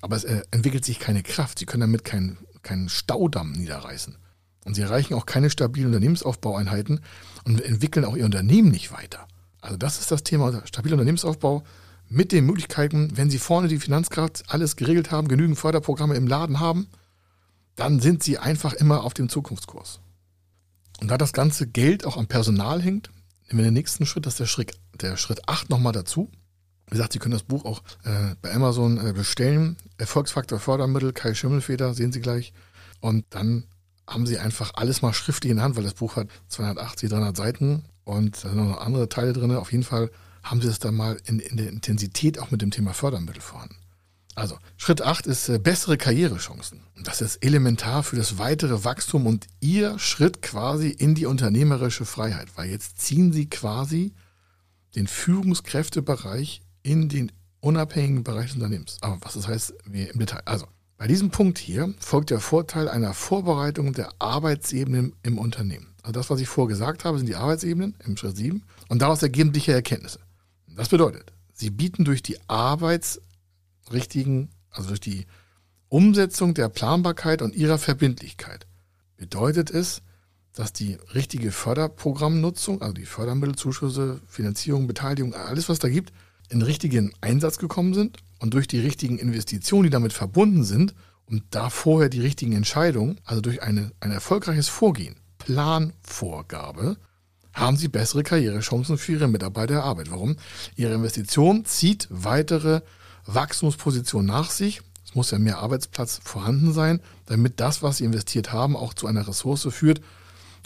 Aber 0.00 0.16
es 0.16 0.24
äh, 0.24 0.42
entwickelt 0.50 0.84
sich 0.84 0.98
keine 0.98 1.22
Kraft. 1.22 1.58
Sie 1.58 1.66
können 1.66 1.82
damit 1.82 2.04
keinen, 2.04 2.38
keinen 2.62 2.88
Staudamm 2.88 3.52
niederreißen. 3.52 4.16
Und 4.64 4.74
sie 4.74 4.82
erreichen 4.82 5.14
auch 5.14 5.26
keine 5.26 5.50
stabilen 5.50 5.88
Unternehmensaufbaueinheiten 5.88 7.00
und 7.44 7.60
entwickeln 7.60 8.04
auch 8.04 8.16
ihr 8.16 8.24
Unternehmen 8.24 8.70
nicht 8.70 8.92
weiter. 8.92 9.26
Also 9.60 9.76
das 9.76 10.00
ist 10.00 10.10
das 10.10 10.22
Thema 10.22 10.62
stabiler 10.66 10.94
Unternehmensaufbau 10.94 11.64
mit 12.08 12.30
den 12.30 12.44
Möglichkeiten, 12.44 13.16
wenn 13.16 13.30
Sie 13.30 13.38
vorne 13.38 13.68
die 13.68 13.78
Finanzkraft 13.78 14.44
alles 14.48 14.76
geregelt 14.76 15.10
haben, 15.10 15.28
genügend 15.28 15.58
Förderprogramme 15.58 16.14
im 16.14 16.26
Laden 16.26 16.60
haben, 16.60 16.88
dann 17.74 18.00
sind 18.00 18.22
Sie 18.22 18.38
einfach 18.38 18.74
immer 18.74 19.02
auf 19.04 19.14
dem 19.14 19.28
Zukunftskurs. 19.30 20.00
Und 21.02 21.08
da 21.08 21.18
das 21.18 21.32
ganze 21.32 21.66
Geld 21.66 22.06
auch 22.06 22.16
am 22.16 22.28
Personal 22.28 22.80
hängt, 22.80 23.10
nehmen 23.48 23.58
wir 23.58 23.64
den 23.64 23.74
nächsten 23.74 24.06
Schritt, 24.06 24.24
das 24.24 24.34
ist 24.34 24.38
der 24.38 24.46
Schritt, 24.46 24.78
der 25.00 25.16
Schritt 25.16 25.48
8 25.48 25.68
nochmal 25.68 25.92
dazu. 25.92 26.30
Wie 26.86 26.92
gesagt, 26.92 27.12
Sie 27.12 27.18
können 27.18 27.32
das 27.32 27.42
Buch 27.42 27.64
auch 27.64 27.82
äh, 28.04 28.36
bei 28.40 28.54
Amazon 28.54 29.04
äh, 29.04 29.12
bestellen. 29.12 29.76
Erfolgsfaktor 29.98 30.60
Fördermittel, 30.60 31.12
Kai 31.12 31.34
Schimmelfeder, 31.34 31.92
sehen 31.94 32.12
Sie 32.12 32.20
gleich. 32.20 32.52
Und 33.00 33.24
dann 33.30 33.64
haben 34.06 34.26
Sie 34.26 34.38
einfach 34.38 34.74
alles 34.74 35.02
mal 35.02 35.12
schriftlich 35.12 35.50
in 35.50 35.56
der 35.56 35.64
Hand, 35.64 35.74
weil 35.74 35.82
das 35.82 35.94
Buch 35.94 36.14
hat 36.14 36.28
280, 36.50 37.10
300 37.10 37.36
Seiten 37.36 37.84
und 38.04 38.36
da 38.44 38.50
sind 38.50 38.58
noch 38.58 38.80
andere 38.80 39.08
Teile 39.08 39.32
drin. 39.32 39.50
Auf 39.56 39.72
jeden 39.72 39.82
Fall 39.82 40.08
haben 40.44 40.60
Sie 40.60 40.68
das 40.68 40.78
dann 40.78 40.94
mal 40.94 41.18
in, 41.24 41.40
in 41.40 41.56
der 41.56 41.68
Intensität 41.68 42.38
auch 42.38 42.52
mit 42.52 42.62
dem 42.62 42.70
Thema 42.70 42.94
Fördermittel 42.94 43.42
vorhanden. 43.42 43.74
Also, 44.34 44.58
Schritt 44.76 45.02
8 45.02 45.26
ist 45.26 45.48
äh, 45.48 45.58
bessere 45.58 45.98
Karrierechancen. 45.98 46.80
Das 47.02 47.20
ist 47.20 47.36
elementar 47.44 48.02
für 48.02 48.16
das 48.16 48.38
weitere 48.38 48.84
Wachstum 48.84 49.26
und 49.26 49.46
Ihr 49.60 49.98
Schritt 49.98 50.40
quasi 50.40 50.88
in 50.88 51.14
die 51.14 51.26
unternehmerische 51.26 52.06
Freiheit, 52.06 52.48
weil 52.56 52.70
jetzt 52.70 52.98
ziehen 52.98 53.32
Sie 53.32 53.50
quasi 53.50 54.14
den 54.94 55.06
Führungskräftebereich 55.06 56.62
in 56.82 57.08
den 57.08 57.32
unabhängigen 57.60 58.24
Bereich 58.24 58.46
des 58.46 58.56
Unternehmens. 58.56 58.96
Aber 59.02 59.18
was 59.20 59.34
das 59.34 59.48
heißt, 59.48 59.74
im 59.86 60.18
Detail. 60.18 60.42
Also, 60.46 60.66
bei 60.96 61.06
diesem 61.08 61.30
Punkt 61.30 61.58
hier 61.58 61.92
folgt 61.98 62.30
der 62.30 62.40
Vorteil 62.40 62.88
einer 62.88 63.12
Vorbereitung 63.12 63.92
der 63.92 64.10
Arbeitsebenen 64.20 65.14
im 65.22 65.36
Unternehmen. 65.36 65.88
Also 66.02 66.12
das, 66.12 66.30
was 66.30 66.40
ich 66.40 66.48
vorgesagt 66.48 67.04
habe, 67.04 67.18
sind 67.18 67.26
die 67.26 67.36
Arbeitsebenen 67.36 67.96
im 68.04 68.16
Schritt 68.16 68.36
7 68.36 68.62
und 68.88 69.02
daraus 69.02 69.22
ergeben 69.22 69.52
sich 69.52 69.68
Erkenntnisse. 69.68 70.20
Das 70.68 70.88
bedeutet, 70.88 71.32
sie 71.52 71.70
bieten 71.70 72.04
durch 72.04 72.22
die 72.22 72.38
arbeitsrichtigen, 73.92 74.48
also 74.70 74.88
durch 74.88 75.00
die 75.00 75.26
Umsetzung 75.88 76.54
der 76.54 76.68
Planbarkeit 76.68 77.42
und 77.42 77.54
ihrer 77.54 77.78
Verbindlichkeit, 77.78 78.66
bedeutet 79.16 79.70
es, 79.70 80.02
dass 80.54 80.72
die 80.72 80.96
richtige 81.14 81.52
Förderprogrammnutzung, 81.52 82.80
also 82.82 82.94
die 82.94 83.06
Fördermittelzuschüsse, 83.06 84.20
Finanzierung, 84.26 84.86
Beteiligung, 84.86 85.34
alles 85.34 85.68
was 85.68 85.78
da 85.78 85.88
gibt, 85.88 86.12
in 86.48 86.62
richtigen 86.62 87.12
Einsatz 87.20 87.58
gekommen 87.58 87.94
sind 87.94 88.18
und 88.38 88.54
durch 88.54 88.66
die 88.66 88.80
richtigen 88.80 89.18
Investitionen, 89.18 89.84
die 89.84 89.90
damit 89.90 90.12
verbunden 90.12 90.64
sind 90.64 90.94
und 91.26 91.44
da 91.50 91.70
vorher 91.70 92.08
die 92.08 92.20
richtigen 92.20 92.52
Entscheidungen, 92.52 93.20
also 93.24 93.40
durch 93.40 93.62
eine, 93.62 93.92
ein 94.00 94.10
erfolgreiches 94.10 94.68
Vorgehen, 94.68 95.16
Planvorgabe, 95.38 96.96
haben 97.54 97.76
sie 97.76 97.88
bessere 97.88 98.22
Karrierechancen 98.22 98.98
für 98.98 99.12
ihre 99.12 99.28
Mitarbeiter 99.28 99.74
erarbeitet. 99.74 100.12
Warum? 100.12 100.36
Ihre 100.74 100.94
Investition 100.94 101.64
zieht 101.64 102.08
weitere 102.10 102.80
Wachstumspositionen 103.26 104.26
nach 104.26 104.50
sich. 104.50 104.82
Es 105.04 105.14
muss 105.14 105.30
ja 105.30 105.38
mehr 105.38 105.58
Arbeitsplatz 105.58 106.20
vorhanden 106.22 106.72
sein, 106.72 107.00
damit 107.26 107.60
das, 107.60 107.82
was 107.82 107.98
sie 107.98 108.04
investiert 108.04 108.52
haben, 108.52 108.76
auch 108.76 108.94
zu 108.94 109.06
einer 109.06 109.26
Ressource 109.26 109.68
führt, 109.70 110.00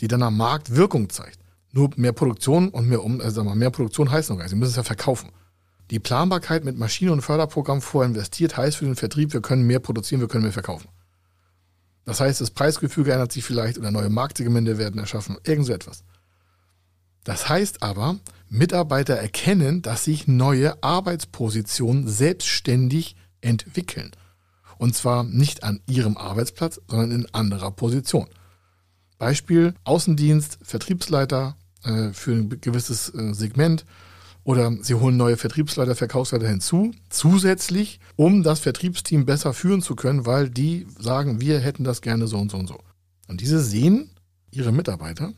die 0.01 0.09
dann 0.09 0.23
am 0.23 0.37
Markt 0.37 0.75
Wirkung 0.75 1.11
zeigt. 1.11 1.41
Nur 1.73 1.91
mehr 1.97 2.13
Produktion 2.13 2.69
und 2.69 2.89
mehr, 2.89 3.03
um, 3.03 3.21
also 3.21 3.43
mehr 3.45 3.71
Produktion 3.71 4.11
heißt 4.11 4.31
noch 4.31 4.37
gar 4.37 4.45
nicht. 4.45 4.51
Sie 4.51 4.57
müssen 4.57 4.71
es 4.71 4.77
ja 4.77 4.83
verkaufen. 4.83 5.31
Die 5.91 5.99
Planbarkeit 5.99 6.65
mit 6.65 6.79
Maschinen 6.79 7.13
und 7.13 7.23
Förderprogramm 7.23 7.81
vorinvestiert 7.81 8.57
heißt 8.57 8.77
für 8.79 8.87
den 8.87 8.97
Vertrieb, 8.97 9.33
wir 9.33 9.41
können 9.41 9.67
mehr 9.67 9.79
produzieren, 9.79 10.21
wir 10.21 10.29
können 10.29 10.43
mehr 10.43 10.53
verkaufen. 10.53 10.89
Das 12.05 12.21
heißt, 12.21 12.41
das 12.41 12.51
Preisgefüge 12.51 13.13
ändert 13.13 13.33
sich 13.33 13.45
vielleicht 13.45 13.79
oder 13.79 13.91
neue 13.91 14.11
Marktsegmente 14.11 14.79
werden 14.79 14.99
erschaffen, 14.99 15.39
irgend 15.45 15.67
so 15.67 15.73
etwas. 15.73 16.05
Das 17.27 17.49
heißt 17.49 17.83
aber, 17.83 18.21
Mitarbeiter 18.49 19.15
erkennen, 19.15 19.83
dass 19.83 20.05
sich 20.05 20.29
neue 20.29 20.81
Arbeitspositionen 20.81 22.07
selbstständig 22.07 23.17
entwickeln. 23.41 24.13
Und 24.79 24.95
zwar 24.95 25.25
nicht 25.25 25.65
an 25.65 25.81
ihrem 25.89 26.17
Arbeitsplatz, 26.17 26.81
sondern 26.87 27.11
in 27.11 27.35
anderer 27.35 27.73
Position. 27.73 28.29
Beispiel 29.19 29.75
Außendienst, 29.83 30.61
Vertriebsleiter 30.63 31.57
äh, 31.83 32.13
für 32.13 32.31
ein 32.31 32.61
gewisses 32.61 33.13
äh, 33.13 33.35
Segment 33.35 33.85
oder 34.45 34.73
sie 34.81 34.95
holen 34.95 35.17
neue 35.17 35.37
Vertriebsleiter, 35.37 35.97
Verkaufsleiter 35.97 36.47
hinzu, 36.47 36.93
zusätzlich, 37.11 37.99
um 38.15 38.45
das 38.45 38.61
Vertriebsteam 38.61 39.27
besser 39.27 39.53
führen 39.53 39.83
zu 39.83 39.97
können, 39.97 40.27
weil 40.27 40.49
die 40.49 40.87
sagen, 40.97 41.41
wir 41.41 41.59
hätten 41.59 41.83
das 41.83 42.03
gerne 42.03 42.29
so 42.29 42.39
und 42.39 42.53
so 42.53 42.57
und 42.59 42.69
so. 42.69 42.79
Und 43.27 43.41
diese 43.41 43.59
sehen 43.59 44.11
ihre 44.53 44.71
Mitarbeiter 44.71 45.33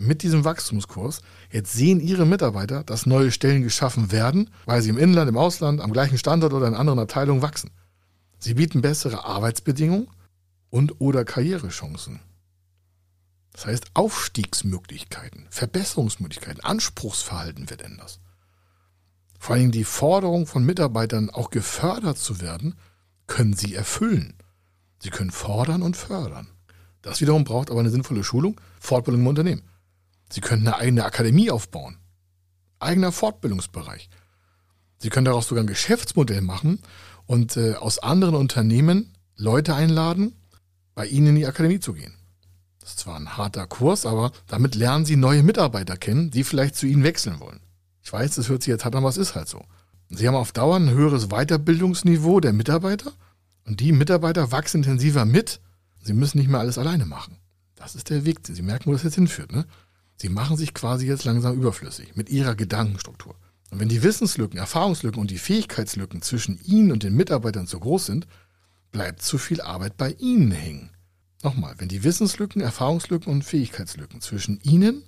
mit 0.00 0.22
diesem 0.22 0.44
Wachstumskurs, 0.44 1.20
jetzt 1.50 1.72
sehen 1.72 2.00
ihre 2.00 2.26
Mitarbeiter, 2.26 2.82
dass 2.84 3.06
neue 3.06 3.30
Stellen 3.30 3.62
geschaffen 3.62 4.10
werden, 4.10 4.50
weil 4.64 4.82
sie 4.82 4.90
im 4.90 4.98
Inland, 4.98 5.28
im 5.28 5.36
Ausland, 5.36 5.80
am 5.80 5.92
gleichen 5.92 6.18
Standort 6.18 6.52
oder 6.52 6.66
in 6.66 6.74
anderen 6.74 6.98
Abteilungen 6.98 7.42
wachsen. 7.42 7.70
Sie 8.38 8.54
bieten 8.54 8.80
bessere 8.80 9.24
Arbeitsbedingungen 9.24 10.08
und 10.70 11.00
oder 11.00 11.24
Karrierechancen. 11.24 12.20
Das 13.52 13.66
heißt 13.66 13.90
Aufstiegsmöglichkeiten, 13.94 15.46
Verbesserungsmöglichkeiten, 15.50 16.64
Anspruchsverhalten 16.64 17.68
wird 17.68 17.84
anders. 17.84 18.20
Vor 19.38 19.54
allen 19.54 19.62
Dingen 19.62 19.72
die 19.72 19.84
Forderung 19.84 20.46
von 20.46 20.64
Mitarbeitern, 20.64 21.30
auch 21.30 21.50
gefördert 21.50 22.18
zu 22.18 22.40
werden, 22.40 22.74
können 23.26 23.54
sie 23.54 23.74
erfüllen. 23.74 24.34
Sie 24.98 25.10
können 25.10 25.30
fordern 25.30 25.82
und 25.82 25.96
fördern. 25.96 26.48
Das 27.02 27.20
wiederum 27.20 27.44
braucht 27.44 27.70
aber 27.70 27.80
eine 27.80 27.90
sinnvolle 27.90 28.24
Schulung, 28.24 28.60
Fortbildung 28.78 29.22
im 29.22 29.26
Unternehmen. 29.26 29.62
Sie 30.32 30.40
können 30.40 30.66
eine 30.66 30.76
eigene 30.76 31.04
Akademie 31.04 31.50
aufbauen. 31.50 31.96
Eigener 32.78 33.12
Fortbildungsbereich. 33.12 34.08
Sie 34.98 35.10
können 35.10 35.24
daraus 35.24 35.48
sogar 35.48 35.64
ein 35.64 35.68
Geschäftsmodell 35.68 36.40
machen 36.40 36.80
und 37.26 37.56
äh, 37.56 37.74
aus 37.74 37.98
anderen 37.98 38.34
Unternehmen 38.34 39.12
Leute 39.36 39.74
einladen, 39.74 40.34
bei 40.94 41.06
ihnen 41.06 41.28
in 41.28 41.34
die 41.36 41.46
Akademie 41.46 41.80
zu 41.80 41.94
gehen. 41.94 42.14
Das 42.78 42.90
ist 42.90 43.00
zwar 43.00 43.16
ein 43.16 43.36
harter 43.36 43.66
Kurs, 43.66 44.06
aber 44.06 44.32
damit 44.46 44.74
lernen 44.74 45.04
sie 45.04 45.16
neue 45.16 45.42
Mitarbeiter 45.42 45.96
kennen, 45.96 46.30
die 46.30 46.44
vielleicht 46.44 46.76
zu 46.76 46.86
ihnen 46.86 47.04
wechseln 47.04 47.40
wollen. 47.40 47.60
Ich 48.02 48.12
weiß, 48.12 48.34
das 48.34 48.48
hört 48.48 48.62
sich 48.62 48.70
jetzt 48.70 48.84
hart 48.84 48.94
an, 48.94 49.02
aber 49.02 49.08
es 49.08 49.16
ist 49.16 49.34
halt 49.34 49.48
so. 49.48 49.64
Sie 50.08 50.26
haben 50.26 50.34
auf 50.34 50.52
Dauer 50.52 50.76
ein 50.76 50.90
höheres 50.90 51.28
Weiterbildungsniveau 51.28 52.40
der 52.40 52.52
Mitarbeiter 52.52 53.12
und 53.64 53.80
die 53.80 53.92
Mitarbeiter 53.92 54.50
wachsen 54.50 54.78
intensiver 54.78 55.24
mit. 55.24 55.60
Sie 56.02 56.12
müssen 56.12 56.38
nicht 56.38 56.50
mehr 56.50 56.60
alles 56.60 56.78
alleine 56.78 57.06
machen. 57.06 57.36
Das 57.76 57.94
ist 57.94 58.10
der 58.10 58.24
Weg. 58.24 58.40
Sie 58.42 58.62
merken, 58.62 58.86
wo 58.86 58.92
das 58.92 59.04
jetzt 59.04 59.14
hinführt. 59.14 59.52
Ne? 59.52 59.66
Sie 60.20 60.28
machen 60.28 60.58
sich 60.58 60.74
quasi 60.74 61.06
jetzt 61.06 61.24
langsam 61.24 61.56
überflüssig 61.56 62.14
mit 62.14 62.28
ihrer 62.28 62.54
Gedankenstruktur. 62.54 63.36
Und 63.70 63.80
wenn 63.80 63.88
die 63.88 64.02
Wissenslücken, 64.02 64.58
Erfahrungslücken 64.58 65.18
und 65.18 65.30
die 65.30 65.38
Fähigkeitslücken 65.38 66.20
zwischen 66.20 66.60
Ihnen 66.62 66.92
und 66.92 67.04
den 67.04 67.16
Mitarbeitern 67.16 67.66
zu 67.66 67.80
groß 67.80 68.04
sind, 68.04 68.26
bleibt 68.92 69.22
zu 69.22 69.38
viel 69.38 69.62
Arbeit 69.62 69.96
bei 69.96 70.12
Ihnen 70.18 70.50
hängen. 70.50 70.90
Nochmal, 71.42 71.74
wenn 71.78 71.88
die 71.88 72.04
Wissenslücken, 72.04 72.60
Erfahrungslücken 72.60 73.32
und 73.32 73.44
Fähigkeitslücken 73.44 74.20
zwischen 74.20 74.60
Ihnen 74.60 75.04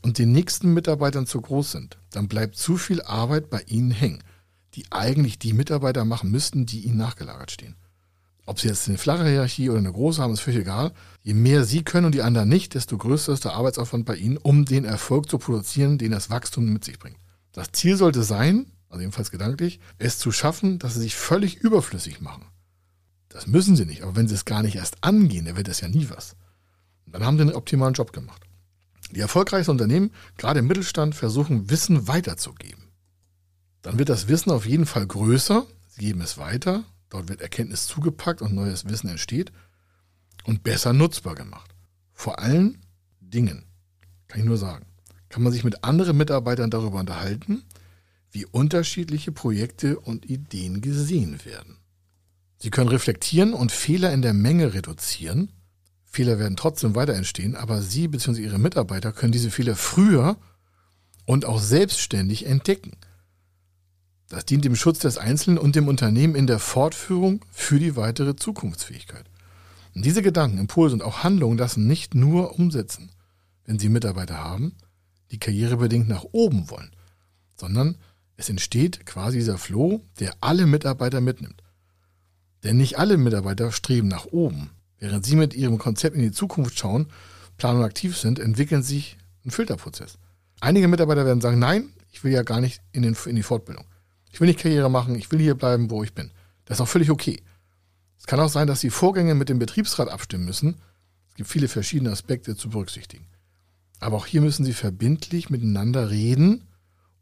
und 0.00 0.16
den 0.16 0.32
nächsten 0.32 0.72
Mitarbeitern 0.72 1.26
zu 1.26 1.42
groß 1.42 1.72
sind, 1.72 1.98
dann 2.10 2.26
bleibt 2.26 2.56
zu 2.56 2.78
viel 2.78 3.02
Arbeit 3.02 3.50
bei 3.50 3.60
ihnen 3.66 3.90
hängen, 3.90 4.24
die 4.72 4.90
eigentlich 4.90 5.38
die 5.38 5.52
Mitarbeiter 5.52 6.06
machen 6.06 6.30
müssten, 6.30 6.64
die 6.64 6.80
ihnen 6.80 6.96
nachgelagert 6.96 7.50
stehen. 7.50 7.76
Ob 8.50 8.58
sie 8.58 8.66
jetzt 8.66 8.88
eine 8.88 8.98
flache 8.98 9.28
Hierarchie 9.28 9.70
oder 9.70 9.78
eine 9.78 9.92
große 9.92 10.20
haben, 10.20 10.32
ist 10.32 10.40
völlig 10.40 10.62
egal. 10.62 10.90
Je 11.22 11.34
mehr 11.34 11.62
sie 11.62 11.84
können 11.84 12.06
und 12.06 12.16
die 12.16 12.22
anderen 12.22 12.48
nicht, 12.48 12.74
desto 12.74 12.98
größer 12.98 13.32
ist 13.32 13.44
der 13.44 13.52
Arbeitsaufwand 13.52 14.04
bei 14.04 14.16
ihnen, 14.16 14.38
um 14.38 14.64
den 14.64 14.84
Erfolg 14.84 15.30
zu 15.30 15.38
produzieren, 15.38 15.98
den 15.98 16.10
das 16.10 16.30
Wachstum 16.30 16.64
mit 16.64 16.84
sich 16.84 16.98
bringt. 16.98 17.16
Das 17.52 17.70
Ziel 17.70 17.96
sollte 17.96 18.24
sein, 18.24 18.66
also 18.88 19.02
jedenfalls 19.02 19.30
gedanklich, 19.30 19.78
es 19.98 20.18
zu 20.18 20.32
schaffen, 20.32 20.80
dass 20.80 20.94
sie 20.94 21.00
sich 21.02 21.14
völlig 21.14 21.58
überflüssig 21.58 22.22
machen. 22.22 22.44
Das 23.28 23.46
müssen 23.46 23.76
sie 23.76 23.86
nicht, 23.86 24.02
aber 24.02 24.16
wenn 24.16 24.26
sie 24.26 24.34
es 24.34 24.46
gar 24.46 24.64
nicht 24.64 24.74
erst 24.74 24.96
angehen, 25.04 25.44
dann 25.44 25.56
wird 25.56 25.68
das 25.68 25.80
ja 25.80 25.86
nie 25.86 26.08
was. 26.10 26.34
Und 27.06 27.14
dann 27.14 27.24
haben 27.24 27.36
sie 27.36 27.42
einen 27.42 27.54
optimalen 27.54 27.94
Job 27.94 28.12
gemacht. 28.12 28.42
Die 29.12 29.20
erfolgreichsten 29.20 29.70
Unternehmen, 29.70 30.10
gerade 30.38 30.58
im 30.58 30.66
Mittelstand, 30.66 31.14
versuchen 31.14 31.70
Wissen 31.70 32.08
weiterzugeben. 32.08 32.82
Dann 33.82 34.00
wird 34.00 34.08
das 34.08 34.26
Wissen 34.26 34.50
auf 34.50 34.66
jeden 34.66 34.86
Fall 34.86 35.06
größer, 35.06 35.66
sie 35.86 36.00
geben 36.00 36.20
es 36.20 36.36
weiter, 36.36 36.82
dort 37.10 37.28
wird 37.28 37.42
Erkenntnis 37.42 37.86
zugepackt 37.86 38.40
und 38.40 38.54
neues 38.54 38.88
Wissen 38.88 39.08
entsteht 39.08 39.52
und 40.44 40.62
besser 40.62 40.92
nutzbar 40.92 41.34
gemacht. 41.34 41.74
Vor 42.12 42.38
allen 42.38 42.78
Dingen, 43.20 43.66
kann 44.28 44.40
ich 44.40 44.46
nur 44.46 44.56
sagen, 44.56 44.86
kann 45.28 45.42
man 45.42 45.52
sich 45.52 45.64
mit 45.64 45.84
anderen 45.84 46.16
Mitarbeitern 46.16 46.70
darüber 46.70 46.98
unterhalten, 46.98 47.62
wie 48.30 48.46
unterschiedliche 48.46 49.32
Projekte 49.32 50.00
und 50.00 50.24
Ideen 50.24 50.80
gesehen 50.80 51.44
werden. 51.44 51.76
Sie 52.56 52.70
können 52.70 52.88
reflektieren 52.88 53.52
und 53.52 53.72
Fehler 53.72 54.12
in 54.12 54.22
der 54.22 54.34
Menge 54.34 54.72
reduzieren 54.72 55.52
Fehler 56.12 56.40
werden 56.40 56.56
trotzdem 56.56 56.96
weiter 56.96 57.14
entstehen, 57.14 57.54
aber 57.54 57.82
Sie 57.82 58.08
bzw. 58.08 58.42
Ihre 58.42 58.58
Mitarbeiter 58.58 59.12
können 59.12 59.30
diese 59.30 59.52
Fehler 59.52 59.76
früher 59.76 60.36
und 61.24 61.44
auch 61.44 61.60
selbstständig 61.60 62.46
entdecken. 62.46 62.96
Das 64.30 64.46
dient 64.46 64.64
dem 64.64 64.74
Schutz 64.74 65.00
des 65.00 65.18
Einzelnen 65.18 65.58
und 65.58 65.76
dem 65.76 65.88
Unternehmen 65.88 66.34
in 66.34 66.46
der 66.46 66.58
Fortführung 66.58 67.44
für 67.50 67.78
die 67.78 67.96
weitere 67.96 68.34
Zukunftsfähigkeit. 68.34 69.26
Und 69.94 70.06
diese 70.06 70.22
Gedanken, 70.22 70.56
Impulse 70.56 70.94
und 70.94 71.02
auch 71.02 71.22
Handlungen 71.22 71.58
lassen 71.58 71.86
nicht 71.86 72.14
nur 72.14 72.58
umsetzen, 72.58 73.10
wenn 73.66 73.78
Sie 73.78 73.90
Mitarbeiter 73.90 74.38
haben, 74.38 74.74
die 75.30 75.38
karrierebedingt 75.38 76.08
nach 76.08 76.24
oben 76.32 76.70
wollen, 76.70 76.90
sondern 77.54 77.98
es 78.38 78.48
entsteht 78.48 79.04
quasi 79.04 79.36
dieser 79.36 79.58
Flow, 79.58 80.00
der 80.18 80.32
alle 80.40 80.64
Mitarbeiter 80.64 81.20
mitnimmt. 81.20 81.62
Denn 82.64 82.78
nicht 82.78 82.98
alle 82.98 83.18
Mitarbeiter 83.18 83.70
streben 83.70 84.08
nach 84.08 84.24
oben, 84.24 84.70
Während 85.00 85.24
Sie 85.24 85.34
mit 85.34 85.54
Ihrem 85.54 85.78
Konzept 85.78 86.14
in 86.14 86.22
die 86.22 86.30
Zukunft 86.30 86.78
schauen, 86.78 87.06
planen 87.56 87.78
und 87.78 87.84
aktiv 87.84 88.16
sind, 88.16 88.38
entwickeln 88.38 88.82
sich 88.82 89.16
ein 89.44 89.50
Filterprozess. 89.50 90.18
Einige 90.60 90.88
Mitarbeiter 90.88 91.24
werden 91.24 91.40
sagen, 91.40 91.58
nein, 91.58 91.88
ich 92.12 92.22
will 92.22 92.32
ja 92.32 92.42
gar 92.42 92.60
nicht 92.60 92.82
in, 92.92 93.02
den, 93.02 93.16
in 93.24 93.36
die 93.36 93.42
Fortbildung. 93.42 93.86
Ich 94.32 94.40
will 94.40 94.48
nicht 94.48 94.60
Karriere 94.60 94.90
machen, 94.90 95.14
ich 95.14 95.30
will 95.30 95.40
hier 95.40 95.54
bleiben, 95.54 95.90
wo 95.90 96.02
ich 96.02 96.14
bin. 96.14 96.30
Das 96.64 96.78
ist 96.78 96.80
auch 96.82 96.88
völlig 96.88 97.10
okay. 97.10 97.42
Es 98.18 98.26
kann 98.26 98.40
auch 98.40 98.48
sein, 98.48 98.66
dass 98.66 98.80
Sie 98.80 98.90
Vorgänge 98.90 99.34
mit 99.34 99.48
dem 99.48 99.58
Betriebsrat 99.58 100.08
abstimmen 100.08 100.44
müssen. 100.44 100.76
Es 101.30 101.36
gibt 101.36 101.50
viele 101.50 101.68
verschiedene 101.68 102.10
Aspekte 102.10 102.56
zu 102.56 102.68
berücksichtigen. 102.68 103.26
Aber 103.98 104.16
auch 104.16 104.26
hier 104.26 104.40
müssen 104.40 104.64
Sie 104.64 104.72
verbindlich 104.72 105.50
miteinander 105.50 106.10
reden 106.10 106.68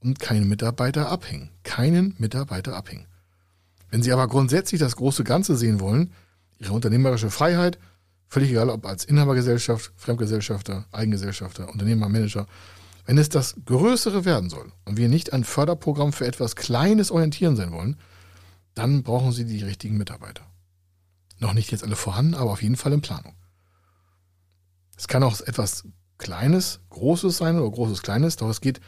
und 0.01 0.19
keinen 0.19 0.49
Mitarbeiter 0.49 1.09
abhängen. 1.09 1.51
Keinen 1.63 2.15
Mitarbeiter 2.19 2.77
abhängen. 2.77 3.07
Wenn 3.91 4.03
Sie 4.03 4.13
aber 4.13 4.29
grundsätzlich 4.29 4.81
das 4.81 4.97
große 4.97 5.25
Ganze 5.25 5.57
sehen 5.57 5.81
wollen, 5.81 6.13
ihre 6.59 6.73
unternehmerische 6.73 7.31
Freiheit, 7.31 7.79
völlig 8.29 8.51
egal 8.51 8.69
ob 8.69 8.87
als 8.87 9.05
Inhabergesellschaft, 9.05 9.93
Fremdgesellschafter, 9.97 10.87
Eigengesellschafter, 10.93 11.69
Unternehmer, 11.71 12.09
Manager, 12.09 12.47
wenn 13.09 13.17
es 13.17 13.31
das 13.31 13.57
Größere 13.65 14.27
werden 14.27 14.51
soll 14.51 14.71
und 14.85 14.99
wir 14.99 15.09
nicht 15.09 15.33
ein 15.33 15.43
Förderprogramm 15.43 16.13
für 16.13 16.27
etwas 16.27 16.57
Kleines 16.57 17.11
orientieren 17.11 17.57
sein 17.57 17.73
wollen, 17.73 17.97
dann 18.75 19.03
brauchen 19.03 19.33
Sie 19.33 19.47
die 19.47 19.65
richtigen 19.65 19.97
Mitarbeiter. 19.97 20.45
Noch 21.39 21.55
nicht 21.55 21.73
jetzt 21.73 21.85
alle 21.85 21.97
vorhanden, 21.97 22.35
aber 22.35 22.51
auf 22.51 22.63
jeden 22.63 22.77
Fall 22.77 22.93
in 22.93 23.01
Planung. 23.01 23.35
Es 24.95 25.09
kann 25.09 25.23
auch 25.23 25.41
etwas 25.41 25.85
Kleines, 26.19 26.81
Großes 26.91 27.39
sein 27.39 27.59
oder 27.59 27.71
Großes, 27.71 28.03
Kleines, 28.03 28.37
doch 28.37 28.51
es 28.51 28.61
geht 28.61 28.79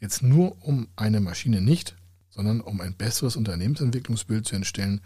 jetzt 0.00 0.20
nur 0.20 0.56
um 0.66 0.88
eine 0.96 1.20
Maschine 1.20 1.60
nicht, 1.60 1.94
sondern 2.28 2.60
um 2.62 2.80
ein 2.80 2.96
besseres 2.96 3.36
Unternehmensentwicklungsbild 3.36 4.46
zu 4.46 4.56
entstellen, 4.56 5.00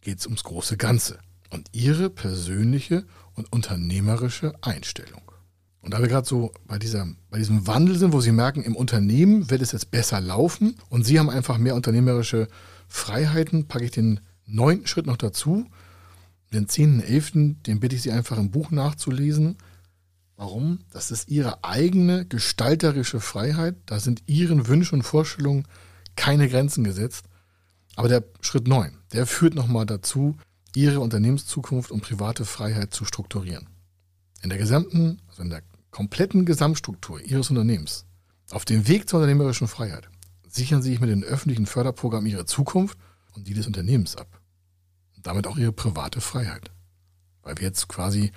geht 0.00 0.20
es 0.20 0.26
ums 0.26 0.42
große 0.42 0.78
Ganze 0.78 1.18
und 1.50 1.68
ihre 1.72 2.08
persönliche 2.08 3.04
und 3.34 3.52
unternehmerische 3.52 4.54
Einstellung. 4.62 5.28
Und 5.80 5.94
da 5.94 6.00
wir 6.00 6.08
gerade 6.08 6.26
so 6.26 6.52
bei, 6.66 6.78
dieser, 6.78 7.06
bei 7.30 7.38
diesem 7.38 7.66
Wandel 7.66 7.96
sind, 7.98 8.12
wo 8.12 8.20
Sie 8.20 8.32
merken, 8.32 8.62
im 8.62 8.76
Unternehmen 8.76 9.50
wird 9.50 9.62
es 9.62 9.72
jetzt 9.72 9.90
besser 9.90 10.20
laufen 10.20 10.76
und 10.88 11.04
Sie 11.04 11.18
haben 11.18 11.30
einfach 11.30 11.58
mehr 11.58 11.74
unternehmerische 11.74 12.48
Freiheiten, 12.88 13.68
packe 13.68 13.84
ich 13.84 13.90
den 13.90 14.20
neunten 14.46 14.86
Schritt 14.86 15.06
noch 15.06 15.16
dazu. 15.16 15.66
Den 16.52 16.68
zehnten, 16.68 17.00
elften, 17.00 17.62
den 17.64 17.80
bitte 17.80 17.94
ich 17.94 18.02
Sie 18.02 18.10
einfach 18.10 18.38
im 18.38 18.50
Buch 18.50 18.70
nachzulesen. 18.70 19.56
Warum? 20.36 20.80
Das 20.92 21.10
ist 21.10 21.28
Ihre 21.28 21.62
eigene 21.64 22.24
gestalterische 22.24 23.20
Freiheit. 23.20 23.76
Da 23.86 24.00
sind 24.00 24.22
Ihren 24.26 24.66
Wünschen 24.66 24.96
und 24.96 25.02
Vorstellungen 25.02 25.66
keine 26.16 26.48
Grenzen 26.48 26.84
gesetzt. 26.84 27.26
Aber 27.96 28.08
der 28.08 28.24
Schritt 28.40 28.68
9, 28.68 28.92
der 29.12 29.26
führt 29.26 29.54
nochmal 29.54 29.84
dazu, 29.84 30.36
ihre 30.74 31.00
Unternehmenszukunft 31.00 31.90
und 31.90 32.02
private 32.02 32.44
Freiheit 32.44 32.94
zu 32.94 33.04
strukturieren. 33.04 33.66
In 34.42 34.50
der 34.50 34.58
gesamten, 34.58 35.20
also 35.28 35.42
in 35.42 35.50
der 35.50 35.62
kompletten 35.90 36.44
Gesamtstruktur 36.44 37.20
ihres 37.20 37.50
Unternehmens, 37.50 38.06
auf 38.50 38.64
dem 38.64 38.86
Weg 38.88 39.08
zur 39.08 39.18
unternehmerischen 39.18 39.68
Freiheit, 39.68 40.08
sichern 40.48 40.82
sie 40.82 40.90
sich 40.90 41.00
mit 41.00 41.10
den 41.10 41.24
öffentlichen 41.24 41.66
Förderprogrammen 41.66 42.30
ihre 42.30 42.46
Zukunft 42.46 42.98
und 43.34 43.48
die 43.48 43.54
des 43.54 43.66
Unternehmens 43.66 44.16
ab. 44.16 44.40
Und 45.16 45.26
damit 45.26 45.46
auch 45.46 45.56
ihre 45.56 45.72
private 45.72 46.20
Freiheit. 46.20 46.70
weil 47.42 47.56
wir 47.58 47.66
jetzt 47.66 47.88
quasi 47.88 48.32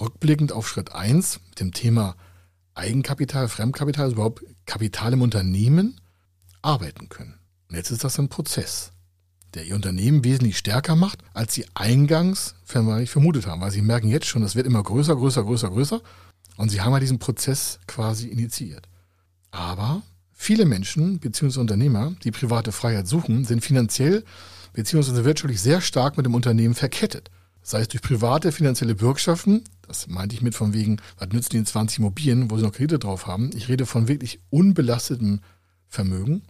rückblickend 0.00 0.52
auf 0.52 0.68
Schritt 0.68 0.92
1 0.92 1.40
mit 1.50 1.60
dem 1.60 1.72
Thema 1.72 2.16
Eigenkapital, 2.74 3.48
Fremdkapital, 3.48 4.04
also 4.04 4.14
überhaupt 4.14 4.44
Kapital 4.64 5.12
im 5.12 5.22
Unternehmen 5.22 6.00
arbeiten 6.62 7.08
können. 7.08 7.38
Und 7.68 7.76
jetzt 7.76 7.90
ist 7.90 8.04
das 8.04 8.18
ein 8.18 8.28
Prozess, 8.28 8.92
der 9.54 9.64
ihr 9.64 9.74
Unternehmen 9.74 10.24
wesentlich 10.24 10.58
stärker 10.58 10.96
macht, 10.96 11.20
als 11.34 11.54
sie 11.54 11.66
eingangs 11.74 12.54
vermutet 12.64 13.46
haben, 13.46 13.60
weil 13.60 13.70
sie 13.70 13.82
merken 13.82 14.08
jetzt 14.08 14.26
schon, 14.26 14.42
das 14.42 14.54
wird 14.54 14.66
immer 14.66 14.82
größer, 14.82 15.16
größer, 15.16 15.44
größer, 15.44 15.70
größer. 15.70 16.00
Und 16.56 16.70
sie 16.70 16.80
haben 16.80 16.92
ja 16.92 17.00
diesen 17.00 17.18
Prozess 17.18 17.78
quasi 17.86 18.28
initiiert. 18.28 18.88
Aber 19.50 20.02
viele 20.32 20.64
Menschen 20.64 21.18
bzw. 21.18 21.60
Unternehmer, 21.60 22.14
die 22.24 22.30
private 22.30 22.72
Freiheit 22.72 23.06
suchen, 23.06 23.44
sind 23.44 23.64
finanziell 23.64 24.24
bzw. 24.74 25.24
wirtschaftlich 25.24 25.60
sehr 25.60 25.80
stark 25.80 26.16
mit 26.16 26.26
dem 26.26 26.34
Unternehmen 26.34 26.74
verkettet. 26.74 27.30
Sei 27.62 27.80
es 27.80 27.88
durch 27.88 28.02
private 28.02 28.50
finanzielle 28.50 28.94
Bürgschaften, 28.94 29.62
das 29.82 30.06
meinte 30.08 30.34
ich 30.34 30.42
mit 30.42 30.54
von 30.54 30.72
wegen, 30.72 31.00
was 31.18 31.28
nützen 31.28 31.56
die 31.56 31.64
20 31.64 31.98
Immobilien, 31.98 32.50
wo 32.50 32.56
sie 32.56 32.62
noch 32.62 32.72
Kredite 32.72 32.98
drauf 32.98 33.26
haben. 33.26 33.50
Ich 33.54 33.68
rede 33.68 33.86
von 33.86 34.08
wirklich 34.08 34.40
unbelastetem 34.50 35.40
Vermögen 35.86 36.42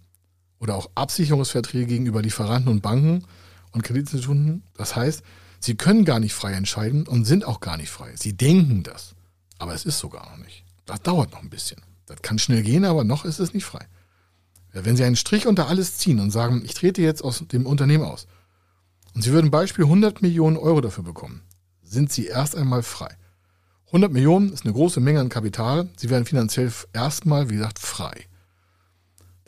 oder 0.59 0.77
auch 0.77 0.91
Absicherungsverträge 0.95 1.87
gegenüber 1.87 2.23
Lieferanten 2.23 2.71
und 2.71 2.83
Banken 2.83 3.25
und 3.73 3.83
Kreditinstituten. 3.83 4.63
Das 4.75 4.97
heißt, 4.97 5.23
sie 5.61 5.77
können 5.77 6.05
gar 6.05 6.21
nicht 6.21 6.35
frei 6.35 6.53
entscheiden 6.53 7.07
und 7.07 7.25
sind 7.25 7.45
auch 7.45 7.61
gar 7.61 7.77
nicht 7.77 7.91
frei. 7.91 8.13
Sie 8.17 8.37
denken 8.37 8.83
das, 8.83 9.15
aber 9.59 9.75
es 9.75 9.85
ist 9.85 9.99
sogar 9.99 10.29
noch 10.31 10.45
nicht. 10.45 10.65
Das 10.87 11.03
dauert 11.03 11.33
noch 11.33 11.43
ein 11.43 11.51
bisschen. 11.51 11.83
Das 12.07 12.23
kann 12.23 12.39
schnell 12.39 12.63
gehen, 12.63 12.85
aber 12.85 13.05
noch 13.05 13.25
ist 13.25 13.39
es 13.39 13.53
nicht 13.55 13.65
frei. 13.65 13.87
Wenn 14.73 14.97
Sie 14.97 15.05
einen 15.05 15.17
Strich 15.17 15.47
unter 15.47 15.69
alles 15.69 15.97
ziehen 15.99 16.21
und 16.21 16.31
sagen, 16.31 16.63
ich 16.65 16.75
trete 16.75 17.03
jetzt 17.03 17.23
aus 17.23 17.45
dem 17.49 17.67
Unternehmen 17.67 18.05
aus 18.05 18.27
und 19.15 19.23
Sie 19.23 19.33
würden 19.33 19.51
Beispiel 19.51 19.85
100 19.85 20.23
Millionen 20.23 20.57
Euro 20.57 20.81
dafür 20.81 21.05
bekommen, 21.05 21.43
sind 21.83 22.13
Sie 22.13 22.27
erst 22.27 22.55
einmal 22.55 22.83
frei. 22.83 23.17
100 23.87 24.13
Millionen 24.13 24.53
ist 24.53 24.65
eine 24.65 24.75
große 24.75 25.01
Menge 25.01 25.21
an 25.21 25.31
Kapital. 25.31 25.89
Sie 25.97 26.11
werden 26.11 26.27
finanziell 26.27 26.71
erstmal, 26.93 27.49
wie 27.49 27.55
gesagt, 27.55 27.79
frei. 27.79 28.27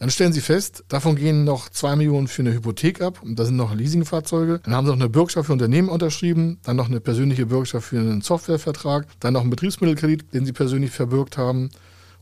Dann 0.01 0.09
stellen 0.09 0.33
Sie 0.33 0.41
fest, 0.41 0.83
davon 0.89 1.15
gehen 1.15 1.45
noch 1.45 1.69
2 1.69 1.97
Millionen 1.97 2.27
für 2.27 2.41
eine 2.41 2.55
Hypothek 2.55 3.03
ab 3.03 3.23
und 3.23 3.39
da 3.39 3.45
sind 3.45 3.57
noch 3.57 3.75
Leasingfahrzeuge. 3.75 4.61
Dann 4.65 4.73
haben 4.73 4.87
Sie 4.87 4.93
noch 4.93 4.99
eine 4.99 5.11
Bürgschaft 5.11 5.49
für 5.49 5.53
Unternehmen 5.53 5.91
unterschrieben, 5.91 6.59
dann 6.63 6.77
noch 6.77 6.89
eine 6.89 7.01
persönliche 7.01 7.45
Bürgschaft 7.45 7.89
für 7.89 7.99
einen 7.99 8.23
Softwarevertrag, 8.23 9.07
dann 9.21 9.35
noch 9.35 9.43
einen 9.43 9.51
Betriebsmittelkredit, 9.51 10.33
den 10.33 10.47
Sie 10.47 10.55
persönlich 10.55 10.91
verbürgt 10.91 11.37
haben 11.37 11.69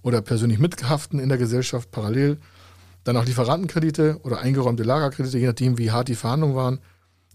oder 0.03 0.21
persönlich 0.23 0.59
mithaften 0.59 1.21
in 1.21 1.29
der 1.29 1.39
Gesellschaft 1.39 1.93
parallel. 1.93 2.39
Dann 3.05 3.15
noch 3.15 3.25
Lieferantenkredite 3.25 4.19
oder 4.25 4.41
eingeräumte 4.41 4.83
Lagerkredite, 4.83 5.39
je 5.39 5.47
nachdem, 5.47 5.79
wie 5.79 5.93
hart 5.93 6.09
die 6.09 6.17
Verhandlungen 6.17 6.57
waren. 6.57 6.81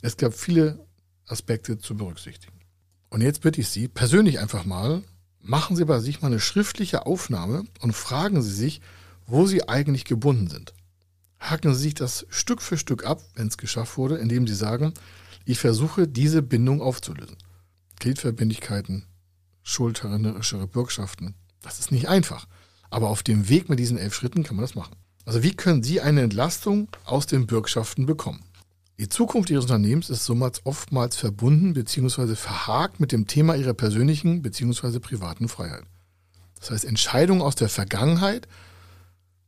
Es 0.02 0.18
gab 0.18 0.34
viele 0.34 0.86
Aspekte 1.26 1.78
zu 1.78 1.96
berücksichtigen. 1.96 2.60
Und 3.10 3.22
jetzt 3.22 3.40
bitte 3.40 3.62
ich 3.62 3.70
Sie 3.70 3.88
persönlich 3.88 4.40
einfach 4.40 4.66
mal, 4.66 5.04
machen 5.40 5.78
Sie 5.78 5.86
bei 5.86 6.00
sich 6.00 6.22
mal 6.22 6.28
eine 6.28 6.42
schriftliche 6.42 7.06
Aufnahme 7.06 7.64
und 7.80 7.94
fragen 7.94 8.42
Sie 8.42 8.54
sich, 8.54 8.82
wo 9.26 9.46
Sie 9.46 9.68
eigentlich 9.68 10.06
gebunden 10.06 10.48
sind. 10.48 10.74
Haken 11.40 11.74
Sie 11.74 11.82
sich 11.82 11.94
das 11.94 12.26
Stück 12.30 12.62
für 12.62 12.78
Stück 12.78 13.06
ab, 13.06 13.22
wenn 13.36 13.48
es 13.48 13.58
geschafft 13.58 13.98
wurde, 13.98 14.18
indem 14.18 14.48
Sie 14.48 14.56
sagen, 14.56 14.94
ich 15.46 15.60
versuche 15.60 16.08
diese 16.08 16.42
Bindung 16.42 16.82
aufzulösen. 16.82 17.38
Kreditverbindlichkeiten, 18.00 19.06
schuldnerische 19.62 20.66
Bürgschaften, 20.68 21.36
das 21.62 21.80
ist 21.80 21.92
nicht 21.92 22.08
einfach. 22.08 22.48
Aber 22.90 23.10
auf 23.10 23.24
dem 23.24 23.50
Weg 23.50 23.70
mit 23.70 23.80
diesen 23.80 23.98
elf 23.98 24.14
Schritten 24.14 24.44
kann 24.44 24.56
man 24.56 24.64
das 24.64 24.76
machen. 24.76 24.96
Also 25.26 25.42
wie 25.42 25.56
können 25.56 25.84
Sie 25.84 26.02
eine 26.02 26.22
Entlastung 26.22 26.90
aus 27.06 27.26
den 27.26 27.48
Bürgschaften 27.48 28.06
bekommen? 28.06 28.44
Die 29.00 29.10
Zukunft 29.10 29.50
Ihres 29.50 29.66
Unternehmens 29.66 30.10
ist 30.10 30.26
somit 30.26 30.62
oftmals 30.66 31.16
verbunden 31.16 31.74
bzw. 31.74 32.36
verhakt 32.36 33.00
mit 33.00 33.12
dem 33.12 33.26
Thema 33.26 33.56
Ihrer 33.56 33.74
persönlichen 33.74 34.42
bzw. 34.42 35.00
privaten 35.00 35.48
Freiheit. 35.50 35.84
Das 36.60 36.72
heißt, 36.72 36.86
Entscheidungen 36.86 37.42
aus 37.42 37.56
der 37.56 37.70
Vergangenheit 37.70 38.48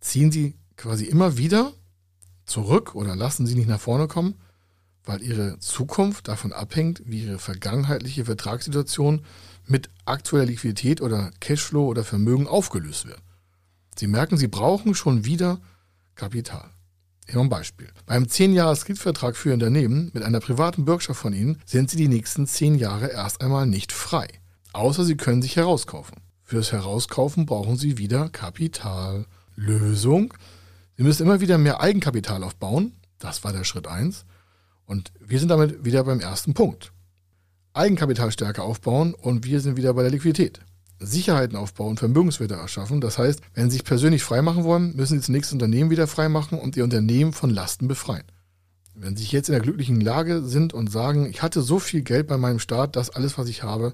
ziehen 0.05 0.31
Sie 0.31 0.55
quasi 0.77 1.05
immer 1.05 1.37
wieder 1.37 1.73
zurück 2.45 2.95
oder 2.95 3.15
lassen 3.15 3.45
Sie 3.45 3.55
nicht 3.55 3.67
nach 3.67 3.79
vorne 3.79 4.07
kommen, 4.07 4.35
weil 5.03 5.21
Ihre 5.21 5.59
Zukunft 5.59 6.27
davon 6.27 6.53
abhängt, 6.53 7.01
wie 7.05 7.23
Ihre 7.23 7.39
vergangenheitliche 7.39 8.25
Vertragssituation 8.25 9.21
mit 9.65 9.89
aktueller 10.05 10.45
Liquidität 10.45 11.01
oder 11.01 11.31
Cashflow 11.39 11.87
oder 11.87 12.03
Vermögen 12.03 12.47
aufgelöst 12.47 13.07
wird. 13.07 13.21
Sie 13.97 14.07
merken, 14.07 14.37
Sie 14.37 14.47
brauchen 14.47 14.93
schon 14.93 15.25
wieder 15.25 15.59
Kapital. 16.15 16.69
Hier 17.27 17.39
ein 17.39 17.49
Beispiel. 17.49 17.89
Beim 18.05 18.25
10-Jahres-Kreditvertrag 18.25 19.35
für 19.35 19.49
Ihr 19.49 19.55
Unternehmen 19.55 20.11
mit 20.13 20.21
einer 20.21 20.39
privaten 20.39 20.85
Bürgschaft 20.85 21.19
von 21.19 21.33
Ihnen 21.33 21.59
sind 21.65 21.89
Sie 21.89 21.97
die 21.97 22.07
nächsten 22.07 22.45
10 22.45 22.75
Jahre 22.75 23.07
erst 23.07 23.41
einmal 23.41 23.65
nicht 23.65 23.91
frei. 23.91 24.27
Außer 24.73 25.03
Sie 25.03 25.17
können 25.17 25.41
sich 25.41 25.55
herauskaufen. 25.55 26.17
Fürs 26.43 26.71
Herauskaufen 26.71 27.47
brauchen 27.47 27.77
Sie 27.77 27.97
wieder 27.97 28.29
Kapital. 28.29 29.25
Lösung. 29.55 30.33
Sie 30.97 31.03
müssen 31.03 31.23
immer 31.23 31.41
wieder 31.41 31.57
mehr 31.57 31.81
Eigenkapital 31.81 32.43
aufbauen. 32.43 32.93
Das 33.19 33.43
war 33.43 33.53
der 33.53 33.63
Schritt 33.63 33.87
1. 33.87 34.25
Und 34.85 35.11
wir 35.19 35.39
sind 35.39 35.49
damit 35.49 35.83
wieder 35.83 36.03
beim 36.03 36.19
ersten 36.19 36.53
Punkt. 36.53 36.91
Eigenkapitalstärke 37.73 38.61
aufbauen 38.61 39.13
und 39.13 39.45
wir 39.45 39.59
sind 39.59 39.75
wieder 39.77 39.93
bei 39.93 40.03
der 40.03 40.11
Liquidität. 40.11 40.61
Sicherheiten 40.99 41.57
aufbauen, 41.57 41.97
Vermögenswerte 41.97 42.55
erschaffen. 42.55 43.01
Das 43.01 43.17
heißt, 43.17 43.41
wenn 43.53 43.69
Sie 43.69 43.77
sich 43.77 43.83
persönlich 43.83 44.23
freimachen 44.23 44.63
wollen, 44.63 44.95
müssen 44.95 45.19
Sie 45.19 45.25
zunächst 45.25 45.51
Unternehmen 45.51 45.89
wieder 45.89 46.07
freimachen 46.07 46.57
und 46.57 46.77
Ihr 46.77 46.85
Unternehmen 46.85 47.33
von 47.33 47.49
Lasten 47.49 47.87
befreien. 47.87 48.23
Wenn 48.93 49.17
Sie 49.17 49.25
jetzt 49.25 49.49
in 49.49 49.53
der 49.53 49.61
glücklichen 49.61 49.99
Lage 49.99 50.43
sind 50.43 50.73
und 50.73 50.89
sagen, 50.89 51.25
ich 51.29 51.41
hatte 51.41 51.61
so 51.61 51.79
viel 51.79 52.01
Geld 52.01 52.27
bei 52.27 52.37
meinem 52.37 52.59
Staat, 52.59 52.95
dass 52.95 53.09
alles, 53.09 53.37
was 53.37 53.49
ich 53.49 53.63
habe, 53.63 53.93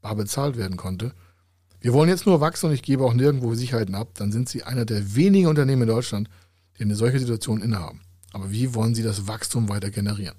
bar 0.00 0.16
bezahlt 0.16 0.56
werden 0.56 0.76
konnte, 0.76 1.12
wir 1.80 1.92
wollen 1.92 2.08
jetzt 2.08 2.26
nur 2.26 2.40
wachsen 2.40 2.66
und 2.66 2.72
ich 2.72 2.82
gebe 2.82 3.04
auch 3.04 3.14
nirgendwo 3.14 3.54
Sicherheiten 3.54 3.94
ab, 3.94 4.10
dann 4.14 4.32
sind 4.32 4.48
Sie 4.48 4.62
einer 4.62 4.84
der 4.84 5.14
wenigen 5.14 5.48
Unternehmen 5.48 5.82
in 5.82 5.88
Deutschland, 5.88 6.28
die 6.78 6.84
eine 6.84 6.94
solche 6.94 7.18
Situation 7.18 7.62
innehaben. 7.62 8.02
Aber 8.32 8.50
wie 8.50 8.74
wollen 8.74 8.94
Sie 8.94 9.02
das 9.02 9.26
Wachstum 9.26 9.68
weiter 9.68 9.90
generieren? 9.90 10.36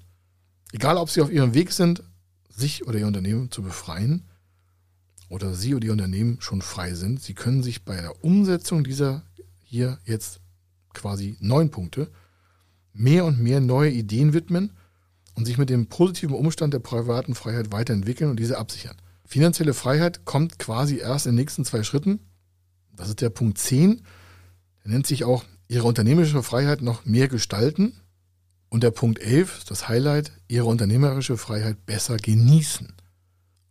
Egal, 0.72 0.96
ob 0.96 1.10
Sie 1.10 1.20
auf 1.20 1.30
Ihrem 1.30 1.54
Weg 1.54 1.72
sind, 1.72 2.02
sich 2.48 2.86
oder 2.86 2.98
Ihr 2.98 3.06
Unternehmen 3.06 3.50
zu 3.50 3.62
befreien 3.62 4.24
oder 5.28 5.54
Sie 5.54 5.74
oder 5.74 5.86
Ihr 5.86 5.92
Unternehmen 5.92 6.38
schon 6.40 6.62
frei 6.62 6.94
sind, 6.94 7.20
Sie 7.20 7.34
können 7.34 7.62
sich 7.62 7.84
bei 7.84 8.00
der 8.00 8.24
Umsetzung 8.24 8.84
dieser 8.84 9.24
hier 9.64 9.98
jetzt 10.04 10.40
quasi 10.94 11.36
neun 11.40 11.70
Punkte 11.70 12.10
mehr 12.92 13.24
und 13.24 13.40
mehr 13.40 13.60
neue 13.60 13.90
Ideen 13.90 14.32
widmen 14.32 14.72
und 15.34 15.46
sich 15.46 15.58
mit 15.58 15.70
dem 15.70 15.86
positiven 15.86 16.36
Umstand 16.36 16.74
der 16.74 16.78
privaten 16.78 17.34
Freiheit 17.34 17.72
weiterentwickeln 17.72 18.30
und 18.30 18.38
diese 18.38 18.58
absichern. 18.58 18.96
Finanzielle 19.32 19.72
Freiheit 19.72 20.26
kommt 20.26 20.58
quasi 20.58 20.98
erst 20.98 21.24
in 21.24 21.32
den 21.32 21.36
nächsten 21.36 21.64
zwei 21.64 21.84
Schritten. 21.84 22.20
Das 22.94 23.08
ist 23.08 23.22
der 23.22 23.30
Punkt 23.30 23.56
10. 23.56 24.02
Der 24.84 24.90
nennt 24.90 25.06
sich 25.06 25.24
auch 25.24 25.44
Ihre 25.68 25.86
unternehmerische 25.86 26.42
Freiheit 26.42 26.82
noch 26.82 27.06
mehr 27.06 27.28
gestalten. 27.28 27.94
Und 28.68 28.82
der 28.82 28.90
Punkt 28.90 29.20
11, 29.20 29.64
das 29.64 29.88
Highlight, 29.88 30.32
Ihre 30.48 30.66
unternehmerische 30.66 31.38
Freiheit 31.38 31.86
besser 31.86 32.18
genießen. 32.18 32.92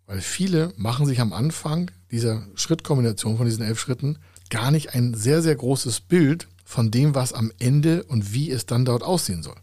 Weil 0.07 0.21
viele 0.21 0.73
machen 0.77 1.05
sich 1.05 1.21
am 1.21 1.31
Anfang 1.31 1.91
dieser 2.09 2.41
Schrittkombination 2.55 3.37
von 3.37 3.45
diesen 3.45 3.63
elf 3.63 3.79
Schritten 3.79 4.17
gar 4.49 4.71
nicht 4.71 4.95
ein 4.95 5.13
sehr, 5.13 5.43
sehr 5.43 5.55
großes 5.55 5.99
Bild 5.99 6.47
von 6.65 6.89
dem, 6.89 7.13
was 7.13 7.33
am 7.33 7.51
Ende 7.59 8.03
und 8.05 8.33
wie 8.33 8.49
es 8.49 8.65
dann 8.65 8.83
dort 8.83 9.03
aussehen 9.03 9.43
soll. 9.43 9.57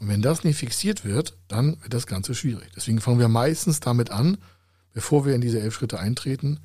Und 0.00 0.08
wenn 0.08 0.20
das 0.20 0.44
nicht 0.44 0.58
fixiert 0.58 1.06
wird, 1.06 1.38
dann 1.48 1.80
wird 1.80 1.94
das 1.94 2.06
Ganze 2.06 2.34
schwierig. 2.34 2.68
Deswegen 2.76 3.00
fangen 3.00 3.20
wir 3.20 3.28
meistens 3.28 3.80
damit 3.80 4.10
an, 4.10 4.36
bevor 4.92 5.24
wir 5.24 5.34
in 5.34 5.40
diese 5.40 5.60
elf 5.60 5.74
Schritte 5.74 5.98
eintreten, 5.98 6.60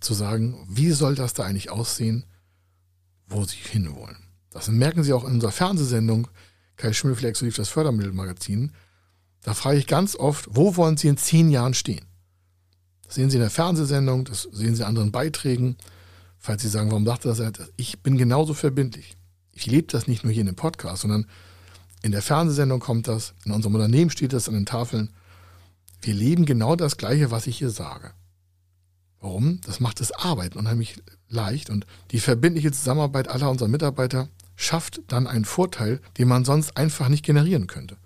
zu 0.00 0.14
sagen, 0.14 0.56
wie 0.68 0.92
soll 0.92 1.14
das 1.14 1.34
da 1.34 1.44
eigentlich 1.44 1.70
aussehen, 1.70 2.24
wo 3.26 3.44
Sie 3.44 3.56
hinwollen. 3.56 4.16
Das 4.50 4.68
merken 4.68 5.02
Sie 5.02 5.12
auch 5.12 5.24
in 5.24 5.34
unserer 5.34 5.52
Fernsehsendung, 5.52 6.28
Kai 6.76 6.92
Schimmelfleck, 6.92 7.36
so 7.36 7.44
lief 7.44 7.56
das 7.56 7.68
Fördermittelmagazin. 7.68 8.72
Da 9.42 9.54
frage 9.54 9.78
ich 9.78 9.86
ganz 9.86 10.14
oft, 10.14 10.48
wo 10.50 10.76
wollen 10.76 10.96
Sie 10.96 11.08
in 11.08 11.16
zehn 11.16 11.50
Jahren 11.50 11.74
stehen? 11.74 12.06
Das 13.04 13.16
sehen 13.16 13.30
Sie 13.30 13.36
in 13.36 13.42
der 13.42 13.50
Fernsehsendung, 13.50 14.24
das 14.24 14.42
sehen 14.42 14.74
Sie 14.74 14.82
in 14.82 14.88
anderen 14.88 15.12
Beiträgen. 15.12 15.76
Falls 16.38 16.62
Sie 16.62 16.68
sagen, 16.68 16.90
warum 16.90 17.04
dachte 17.04 17.28
das? 17.28 17.42
Ich 17.76 18.00
bin 18.02 18.16
genauso 18.16 18.54
verbindlich. 18.54 19.16
Ich 19.52 19.66
lebe 19.66 19.88
das 19.88 20.06
nicht 20.06 20.22
nur 20.22 20.32
hier 20.32 20.42
in 20.42 20.46
dem 20.46 20.56
Podcast, 20.56 21.02
sondern 21.02 21.26
in 22.02 22.12
der 22.12 22.22
Fernsehsendung 22.22 22.78
kommt 22.78 23.08
das, 23.08 23.34
in 23.44 23.52
unserem 23.52 23.74
Unternehmen 23.74 24.10
steht 24.10 24.32
das 24.32 24.48
an 24.48 24.54
den 24.54 24.66
Tafeln. 24.66 25.10
Wir 26.00 26.14
leben 26.14 26.46
genau 26.46 26.76
das 26.76 26.96
Gleiche, 26.96 27.30
was 27.30 27.46
ich 27.46 27.58
hier 27.58 27.70
sage. 27.70 28.12
Warum? 29.20 29.60
Das 29.66 29.80
macht 29.80 30.00
das 30.00 30.12
Arbeiten 30.12 30.58
unheimlich 30.58 31.02
leicht 31.28 31.70
und 31.70 31.86
die 32.12 32.20
verbindliche 32.20 32.70
Zusammenarbeit 32.70 33.28
aller 33.28 33.50
unserer 33.50 33.68
Mitarbeiter 33.68 34.28
schafft 34.54 35.02
dann 35.08 35.26
einen 35.26 35.44
Vorteil, 35.44 36.00
den 36.18 36.28
man 36.28 36.44
sonst 36.44 36.76
einfach 36.76 37.08
nicht 37.08 37.24
generieren 37.24 37.66
könnte. 37.66 37.96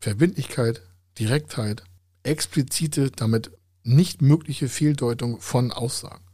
Verbindlichkeit, 0.00 0.82
Direktheit, 1.18 1.84
explizite, 2.22 3.10
damit 3.10 3.50
nicht 3.84 4.22
mögliche 4.22 4.68
Fehldeutung 4.68 5.40
von 5.40 5.72
Aussagen. 5.72 6.24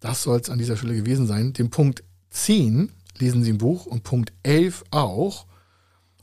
Das 0.00 0.22
soll 0.22 0.40
es 0.40 0.50
an 0.50 0.58
dieser 0.58 0.76
Stelle 0.76 0.94
gewesen 0.94 1.26
sein. 1.26 1.52
Den 1.52 1.70
Punkt 1.70 2.04
10 2.30 2.92
lesen 3.18 3.42
Sie 3.42 3.50
im 3.50 3.58
Buch 3.58 3.86
und 3.86 4.02
Punkt 4.02 4.32
11 4.42 4.84
auch. 4.90 5.46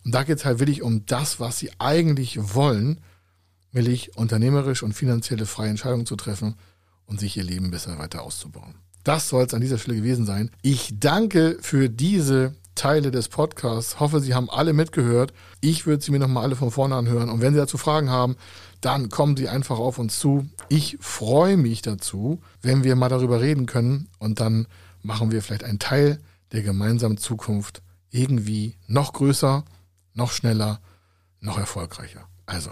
Und 0.05 0.13
da 0.13 0.23
geht 0.23 0.37
es 0.37 0.45
halt 0.45 0.59
wirklich 0.59 0.81
um 0.81 1.05
das, 1.05 1.39
was 1.39 1.59
Sie 1.59 1.71
eigentlich 1.79 2.53
wollen, 2.53 3.01
willig, 3.73 4.15
unternehmerisch 4.15 4.83
und 4.83 4.93
finanzielle 4.93 5.45
freie 5.45 5.69
Entscheidungen 5.69 6.05
zu 6.05 6.15
treffen 6.15 6.55
und 7.05 7.19
sich 7.19 7.35
ihr 7.35 7.43
Leben 7.43 7.71
besser 7.71 7.99
weiter 7.99 8.21
auszubauen. 8.21 8.75
Das 9.03 9.27
soll 9.27 9.43
es 9.43 9.53
an 9.53 9.61
dieser 9.61 9.77
Stelle 9.77 9.97
gewesen 9.97 10.25
sein. 10.25 10.49
Ich 10.61 10.97
danke 10.99 11.57
für 11.59 11.89
diese 11.89 12.55
Teile 12.75 13.11
des 13.11 13.27
Podcasts. 13.27 13.99
Hoffe, 13.99 14.19
Sie 14.21 14.33
haben 14.33 14.49
alle 14.49 14.73
mitgehört. 14.73 15.33
Ich 15.61 15.85
würde 15.85 16.03
sie 16.03 16.11
mir 16.11 16.19
nochmal 16.19 16.43
alle 16.43 16.55
von 16.55 16.71
vorne 16.71 16.95
anhören. 16.95 17.29
Und 17.29 17.41
wenn 17.41 17.53
Sie 17.53 17.59
dazu 17.59 17.77
Fragen 17.77 18.09
haben, 18.09 18.35
dann 18.81 19.09
kommen 19.09 19.35
Sie 19.35 19.49
einfach 19.49 19.77
auf 19.77 19.99
uns 19.99 20.19
zu. 20.19 20.47
Ich 20.69 20.97
freue 21.01 21.57
mich 21.57 21.81
dazu, 21.81 22.41
wenn 22.61 22.83
wir 22.83 22.95
mal 22.95 23.09
darüber 23.09 23.41
reden 23.41 23.65
können. 23.65 24.07
Und 24.19 24.39
dann 24.39 24.67
machen 25.01 25.31
wir 25.31 25.41
vielleicht 25.41 25.63
einen 25.63 25.79
Teil 25.79 26.19
der 26.51 26.61
gemeinsamen 26.61 27.17
Zukunft 27.17 27.81
irgendwie 28.09 28.77
noch 28.87 29.13
größer, 29.13 29.65
noch 30.13 30.31
schneller, 30.31 30.79
noch 31.41 31.57
erfolgreicher. 31.57 32.27
Also, 32.45 32.71